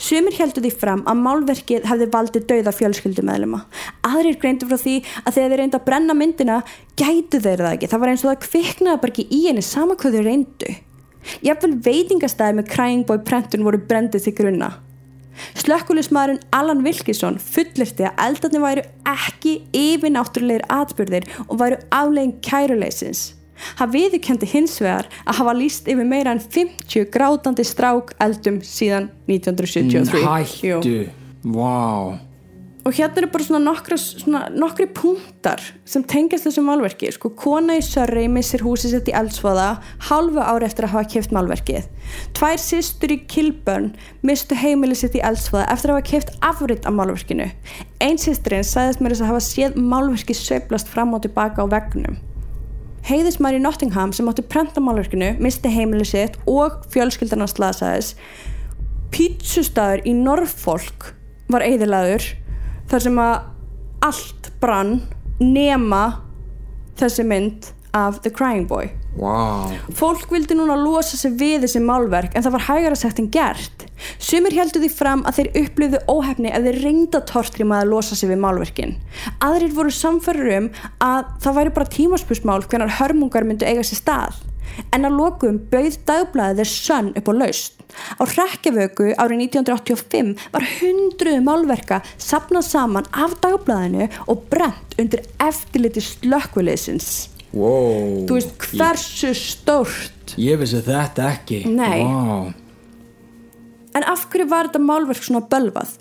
Sumir 0.01 0.37
heldur 0.39 0.65
því 0.65 0.73
fram 0.83 1.03
að 1.09 1.21
málverkið 1.25 1.89
hefði 1.91 2.09
valdið 2.13 2.47
dauða 2.51 2.75
fjölskyldumæðlema. 2.77 3.65
Aðrir 4.09 4.39
greindu 4.43 4.69
frá 4.69 4.79
því 4.81 4.97
að 5.25 5.35
þegar 5.37 5.53
þeir 5.53 5.63
reyndu 5.63 5.81
að 5.81 5.87
brenna 5.89 6.17
myndina 6.19 6.61
gætu 7.01 7.41
þeir 7.43 7.65
það 7.65 7.77
ekki. 7.77 7.91
Það 7.93 8.05
var 8.05 8.13
eins 8.13 8.25
og 8.25 8.31
það 8.31 8.47
kviknaði 8.47 9.03
bara 9.03 9.15
ekki 9.15 9.27
í 9.33 9.43
henni 9.49 9.67
sama 9.67 9.99
hvað 9.99 10.19
þeir 10.19 10.29
reyndu. 10.29 10.73
Jafnvel 11.47 11.77
veitingastæði 11.87 12.59
með 12.59 12.73
Crying 12.73 13.05
Boy 13.07 13.21
prentun 13.27 13.67
voru 13.67 13.83
brendið 13.89 14.27
til 14.27 14.35
grunna. 14.39 14.73
Slökkulismadurinn 15.57 16.43
Alan 16.53 16.83
Wilkison 16.85 17.39
fullirti 17.41 18.05
að 18.05 18.19
eldarni 18.27 18.61
væru 18.63 18.83
ekki 19.09 19.55
yfirnáttúrulegir 19.77 20.67
atbyrðir 20.73 21.29
og 21.47 21.61
væru 21.63 21.79
aflegin 21.95 22.35
kæruleysins. 22.45 23.31
Hann 23.79 23.95
viðkendi 23.95 24.49
hins 24.51 24.79
vegar 24.83 25.09
að 25.27 25.41
hafa 25.43 25.57
líst 25.59 25.89
yfir 25.91 26.09
meira 26.09 26.35
en 26.35 26.43
50 26.43 27.09
grátandi 27.15 27.67
strák 27.67 28.15
eldum 28.23 28.61
síðan 28.67 29.11
1973. 29.31 30.27
Hættu, 30.27 31.01
vá 31.43 32.33
Og 32.83 32.97
hérna 32.97 33.21
eru 33.21 33.29
bara 33.31 33.45
svona 33.47 33.61
nokkra, 33.63 33.95
svona 33.95 34.41
nokkri 34.59 34.89
punktar 34.91 35.61
sem 35.87 36.03
tengjast 36.03 36.49
þessum 36.49 36.67
málverki. 36.67 37.13
Sko, 37.15 37.31
kona 37.39 37.77
í 37.79 37.85
Sörri 37.87 38.25
missir 38.31 38.65
húsið 38.67 38.97
sitt 38.97 39.11
í 39.13 39.15
eldsvoða 39.15 39.69
halvu 40.09 40.43
ári 40.43 40.67
eftir 40.67 40.89
að 40.89 40.97
hafa 40.97 41.11
kæft 41.13 41.35
málverkið. 41.37 41.87
Tvær 42.35 42.59
sýstur 42.59 43.15
í 43.15 43.21
Kilburn 43.31 43.93
mistu 44.27 44.59
heimili 44.59 44.99
sitt 44.99 45.15
í 45.15 45.23
eldsvoða 45.23 45.69
eftir 45.71 45.93
að 45.93 46.01
hafa 46.01 46.09
kæft 46.11 46.35
afritt 46.51 46.91
af 46.91 46.99
málverkinu. 46.99 47.47
Einn 48.03 48.19
sýsturinn 48.19 48.67
sagðist 48.67 49.05
mér 49.05 49.15
þess 49.15 49.27
að 49.29 49.31
hafa 49.31 49.47
séð 49.47 49.79
málverki 49.79 50.35
söiblast 50.35 50.91
fram 50.91 51.15
og 51.15 51.23
tilbaka 51.23 51.63
á 51.63 51.71
vegnum. 51.71 52.19
Heiðismar 53.03 53.57
í 53.57 53.63
Nottingham 53.63 54.13
sem 54.15 54.29
átti 54.31 54.45
prenta 54.47 54.83
málverkinu 54.83 55.33
misti 55.43 55.71
heimili 55.73 56.07
sitt 56.07 56.37
og 56.51 56.85
fjölskyldan 56.93 57.43
hans 57.43 57.57
slasaðis. 57.57 58.13
Pítsustæður 59.13 60.05
í 60.09 60.15
Norfolk 60.17 61.11
var 61.53 61.67
eðilaður 61.67 62.29
þar 62.91 63.05
sem 63.07 63.19
að 63.21 63.35
allt 64.07 64.51
brann 64.63 65.01
nema 65.43 66.03
þessi 67.01 67.27
mynd 67.27 67.73
af 67.97 68.23
The 68.23 68.31
Crying 68.31 68.69
Boy. 68.71 68.93
Wow. 69.19 69.75
Fólk 69.93 70.31
vildi 70.33 70.57
núna 70.57 70.79
losa 70.79 71.19
sig 71.19 71.35
við 71.41 71.67
þessi 71.67 71.83
málverk 71.85 72.37
en 72.37 72.45
það 72.45 72.55
var 72.57 72.69
hægara 72.71 72.99
sagt 72.99 73.21
en 73.21 73.29
gert. 73.35 73.82
Sumir 74.23 74.57
heldur 74.57 74.83
því 74.85 74.91
fram 74.95 75.25
að 75.29 75.41
þeir 75.41 75.51
upplöðu 75.63 76.01
óhefni 76.11 76.53
ef 76.53 76.67
þeir 76.67 76.81
reynda 76.85 77.23
tortrim 77.29 77.75
að 77.75 77.91
losa 77.93 78.19
sig 78.19 78.31
við 78.33 78.43
málverkin. 78.45 78.97
Aðrir 79.45 79.77
voru 79.77 79.93
samferður 79.95 80.55
um 80.59 80.71
að 81.05 81.29
það 81.45 81.59
væri 81.59 81.75
bara 81.77 81.93
tímaspusmál 81.97 82.63
hvernar 82.67 82.97
hörmungar 83.01 83.47
myndu 83.49 83.69
eiga 83.69 83.85
sér 83.87 84.03
stað. 84.03 84.41
En 84.95 85.05
að 85.05 85.19
lokum 85.19 85.59
bauð 85.73 85.99
dagblæðið 86.09 86.63
þeir 86.63 86.71
sönn 86.71 87.11
upp 87.19 87.27
á 87.29 87.33
laust. 87.37 87.83
Á 88.17 88.25
hrekkjavöku 88.25 89.11
árið 89.21 89.43
1985 89.51 90.47
var 90.55 90.65
hundruðu 90.79 91.43
málverka 91.45 92.01
sapnað 92.17 92.71
saman 92.71 93.11
af 93.13 93.37
dagblæðinu 93.45 94.09
og 94.33 94.47
brent 94.49 94.97
undir 94.97 95.27
eftirliti 95.45 96.01
slökkviliðsins. 96.07 97.13
wow. 97.53 98.25
þú 98.29 98.39
veist 98.39 98.67
hversu 98.73 99.33
stórt 99.37 100.35
ég, 100.37 100.53
ég 100.53 100.61
vissi 100.63 100.81
þetta 100.85 101.29
ekki 101.35 101.63
Nei. 101.69 102.01
wow. 102.01 102.51
En 103.97 104.09
af 104.15 104.27
hverju 104.29 104.49
var 104.51 104.71
þetta 104.71 104.87
málverk 104.87 105.23
svona 105.25 105.47
bölvað 105.53 105.99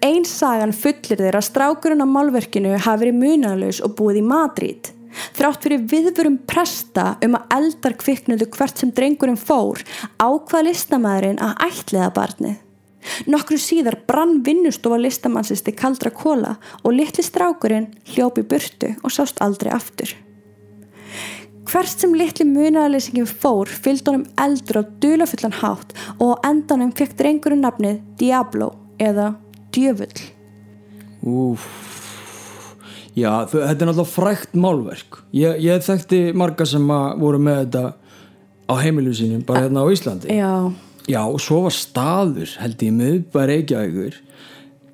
Einn 0.00 0.24
sagan 0.24 0.70
fullir 0.72 1.20
þeirra 1.20 1.42
strákurinn 1.44 2.00
á 2.00 2.08
málverkinu 2.08 2.72
hafi 2.72 3.02
verið 3.02 3.18
munalaus 3.20 3.82
og 3.84 3.98
búið 3.98 4.22
í 4.22 4.24
Madrid. 4.24 4.88
Þrátt 5.36 5.66
fyrir 5.66 5.82
viðvörum 5.90 6.38
presta 6.48 7.18
um 7.26 7.36
að 7.36 7.52
eldar 7.58 7.96
kviknuðu 8.00 8.48
hvert 8.54 8.80
sem 8.80 8.94
drengurinn 8.96 9.36
fór 9.36 9.82
ákvað 10.16 10.70
listamæðurinn 10.70 11.42
að 11.44 11.66
ætliða 11.66 12.08
barnið. 12.16 12.56
Nokkru 13.28 13.60
síðar 13.60 13.98
brann 14.08 14.40
vinnustofa 14.46 14.96
listamannsist 15.00 15.68
í 15.68 15.76
kaldra 15.76 16.12
kóla 16.16 16.56
og 16.80 16.96
litli 16.96 17.24
strákurinn 17.26 17.90
hljópi 18.14 18.46
burtu 18.48 18.94
og 19.02 19.12
sást 19.12 19.44
aldrei 19.44 19.72
aftur. 19.76 20.16
Hvert 21.70 22.02
sem 22.02 22.14
litli 22.18 22.42
munaleysingin 22.48 23.28
fór 23.30 23.70
fylgd 23.70 24.08
honum 24.10 24.24
eldur 24.42 24.80
á 24.80 24.84
dulafullan 25.02 25.54
hátt 25.60 25.92
og 26.18 26.40
endanum 26.46 26.90
fekk 26.98 27.12
drengurinn 27.20 27.62
nafnið 27.62 28.00
Diablo 28.18 28.72
eða 28.98 29.36
Djöfull. 29.70 30.24
Úf. 31.22 31.68
Já, 33.14 33.46
þetta 33.50 33.70
er 33.70 33.88
náttúrulega 33.88 34.06
frækt 34.06 34.56
málverk 34.58 35.18
ég, 35.34 35.58
ég 35.62 35.82
þekkti 35.82 36.20
marga 36.38 36.66
sem 36.66 36.84
að 36.94 37.22
voru 37.22 37.40
með 37.42 37.60
þetta 37.64 37.82
á 38.70 38.74
heimilu 38.78 39.14
sínum 39.14 39.42
bara 39.46 39.64
hérna 39.64 39.82
á 39.82 39.86
Íslandi 39.90 40.36
Já, 40.38 40.52
Já, 41.10 41.20
og 41.26 41.40
svo 41.42 41.64
var 41.66 41.74
staður 41.74 42.54
held 42.62 42.84
ég 42.86 42.94
miðbæri 42.94 43.56
Reykjavíkur 43.58 44.18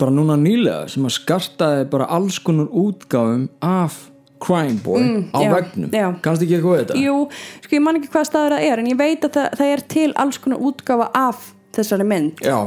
bara 0.01 0.17
núna 0.17 0.39
nýlega 0.41 0.89
sem 0.93 1.05
að 1.09 1.17
skartaði 1.19 1.89
bara 1.93 2.09
alls 2.17 2.41
konar 2.41 2.73
útgáfum 2.73 3.49
af 3.65 4.01
Crime 4.41 4.79
Boy 4.85 5.01
á 5.01 5.07
Mm, 5.07 5.23
já, 5.33 5.51
vegnum 5.55 5.91
já. 5.91 6.07
kannst 6.23 6.43
ekki 6.43 6.57
eitthvað 6.59 6.81
þetta? 6.85 6.97
jú, 7.01 7.29
sko 7.65 7.77
ég 7.77 7.83
man 7.83 7.97
ekki 8.01 8.11
hvað 8.13 8.27
staður 8.29 8.57
það 8.57 8.67
er 8.73 8.79
en 8.83 8.87
ég 8.91 8.99
veit 8.99 9.25
að 9.25 9.33
það, 9.37 9.49
það 9.59 9.73
er 9.77 9.81
til 9.89 10.13
alls 10.17 10.39
konar 10.39 10.59
útgáfa 10.59 11.11
af 11.15 11.53
þessari 11.77 12.05
mynd. 12.07 12.41
Já, 12.45 12.59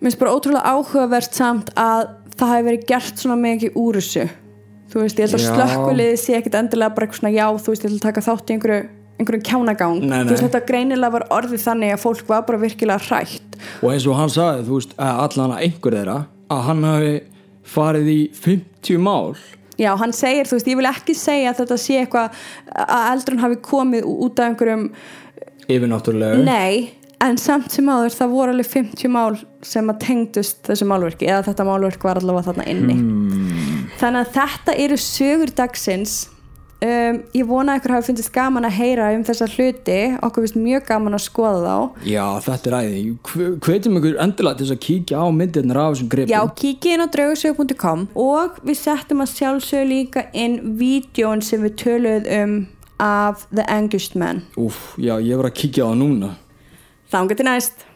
Mér 0.00 0.12
finnst 0.12 0.18
bara 0.20 0.30
ótrúlega 0.36 0.62
áhugavert 0.74 1.34
samt 1.34 1.70
að 1.74 2.08
það 2.38 2.52
hefur 2.54 2.66
verið 2.68 2.84
gert 2.86 3.16
svona 3.18 3.36
mikið 3.40 3.72
úr 3.74 3.96
þessu. 3.98 4.28
Þú 4.92 5.00
veist, 5.02 5.18
ég 5.18 5.26
held 5.26 5.34
að 5.34 5.42
Já. 5.42 5.48
slökkuliði 5.56 6.18
sé 6.22 6.36
ekkit 6.38 6.54
endilega 6.54 6.94
bara 6.94 7.06
eitthvað 7.06 7.18
svona 7.18 7.32
já, 7.34 7.46
þú 7.58 7.72
veist, 7.72 7.82
ég 7.84 7.90
held 7.90 7.98
að 7.98 8.06
taka 8.06 8.20
þátt 8.28 8.48
í 8.48 8.54
einhverju 8.54 8.88
einhverjum 9.18 9.42
kjánagang. 9.48 9.96
Nei, 10.06 10.20
Þú 10.22 10.28
veist, 10.30 10.42
nei. 10.42 10.48
þetta 10.48 10.66
greinilega 10.68 11.10
var 11.12 11.24
orðið 11.34 11.64
þannig 11.66 11.92
að 11.96 12.00
fólk 12.04 12.28
var 12.30 12.42
bara 12.46 12.58
virkilega 12.62 13.00
hrætt. 13.08 13.56
og 13.82 13.90
eins 13.90 14.06
og 14.06 14.14
hann 14.16 14.28
sagði 14.30 14.62
þú 14.68 14.74
veist, 14.78 14.94
að 14.96 15.18
allan 15.26 15.50
að 15.56 15.62
einhver 15.66 15.92
þeirra 15.98 16.18
að 16.54 16.62
hann 16.68 16.82
hafi 16.84 17.20
farið 17.66 18.06
í 18.14 18.20
50 18.32 18.98
mál 19.02 19.34
Já, 19.78 19.92
hann 20.00 20.12
segir, 20.16 20.48
þú 20.50 20.56
veist, 20.58 20.68
ég 20.72 20.78
vil 20.80 20.88
ekki 20.90 21.14
segja 21.14 21.52
að 21.52 21.60
þetta 21.62 21.76
sé 21.78 21.98
eitthvað 22.02 22.38
að 22.74 23.08
eldrun 23.12 23.42
hafi 23.44 23.58
komið 23.62 24.08
út 24.10 24.40
af 24.42 24.48
einhverjum 24.50 24.86
yfirnáttúrulega 25.68 26.40
Nei, 26.42 26.90
en 27.22 27.38
samt 27.40 27.70
sem 27.74 27.86
áður 27.90 28.14
það 28.16 28.32
voru 28.34 28.54
alveg 28.54 28.70
50 28.72 29.12
mál 29.14 29.36
sem 29.66 29.90
að 29.92 30.00
tengdust 30.06 30.60
þessu 30.66 30.86
málverki 30.88 31.28
eða 31.28 31.44
þetta 31.50 31.66
málverk 31.68 32.04
var 32.06 32.20
allavega 32.22 32.50
þarna 32.52 32.66
inni 32.72 32.96
Hmm. 32.98 33.88
þannig 34.00 34.26
að 34.26 34.34
þetta 34.38 34.74
eru 34.84 34.96
sögur 35.02 35.54
dagsins 35.58 36.16
um, 36.84 37.18
ég 37.34 37.48
vona 37.48 37.74
að 37.74 37.80
ykkur 37.80 37.94
hafi 37.96 38.08
fundist 38.10 38.32
gaman 38.34 38.68
að 38.68 38.76
heyra 38.78 39.10
um 39.16 39.24
þessa 39.26 39.48
hluti. 39.54 39.98
Okkur 40.26 40.46
finnst 40.46 40.58
mjög 40.60 40.86
gaman 40.88 41.18
að 41.18 41.24
skoða 41.26 41.60
þá. 41.64 42.06
Já, 42.08 42.24
þetta 42.46 42.70
er 42.70 42.78
æði. 42.78 43.02
Hvetjum 43.66 44.00
ykkur 44.00 44.18
endilega 44.24 44.60
til 44.60 44.66
þess 44.66 44.76
að 44.76 44.82
kíkja 44.86 45.22
á 45.22 45.26
myndirnar 45.40 45.82
af 45.82 45.92
þessum 45.96 46.10
gripum? 46.14 46.32
Já, 46.34 46.40
kikið 46.62 46.96
inn 46.96 47.04
á 47.04 47.08
draugasögu.com 47.16 48.08
og 48.24 48.58
við 48.64 48.80
settum 48.82 49.24
að 49.24 49.34
sjálfsög 49.34 49.86
líka 49.92 50.26
inn 50.32 50.58
vídjón 50.80 51.44
sem 51.44 51.64
við 51.66 51.78
töluðum 51.84 52.34
um 52.42 52.58
af 52.98 53.46
The 53.54 53.64
Angushed 53.70 54.18
Man. 54.18 54.42
Úf, 54.58 54.96
já, 54.98 55.14
ég 55.22 55.38
var 55.38 55.52
að 55.52 55.58
kíkja 55.60 55.86
á 55.86 55.90
það 55.92 56.00
núna. 56.02 56.32
Þángu 57.08 57.36
til 57.38 57.46
næst 57.46 57.87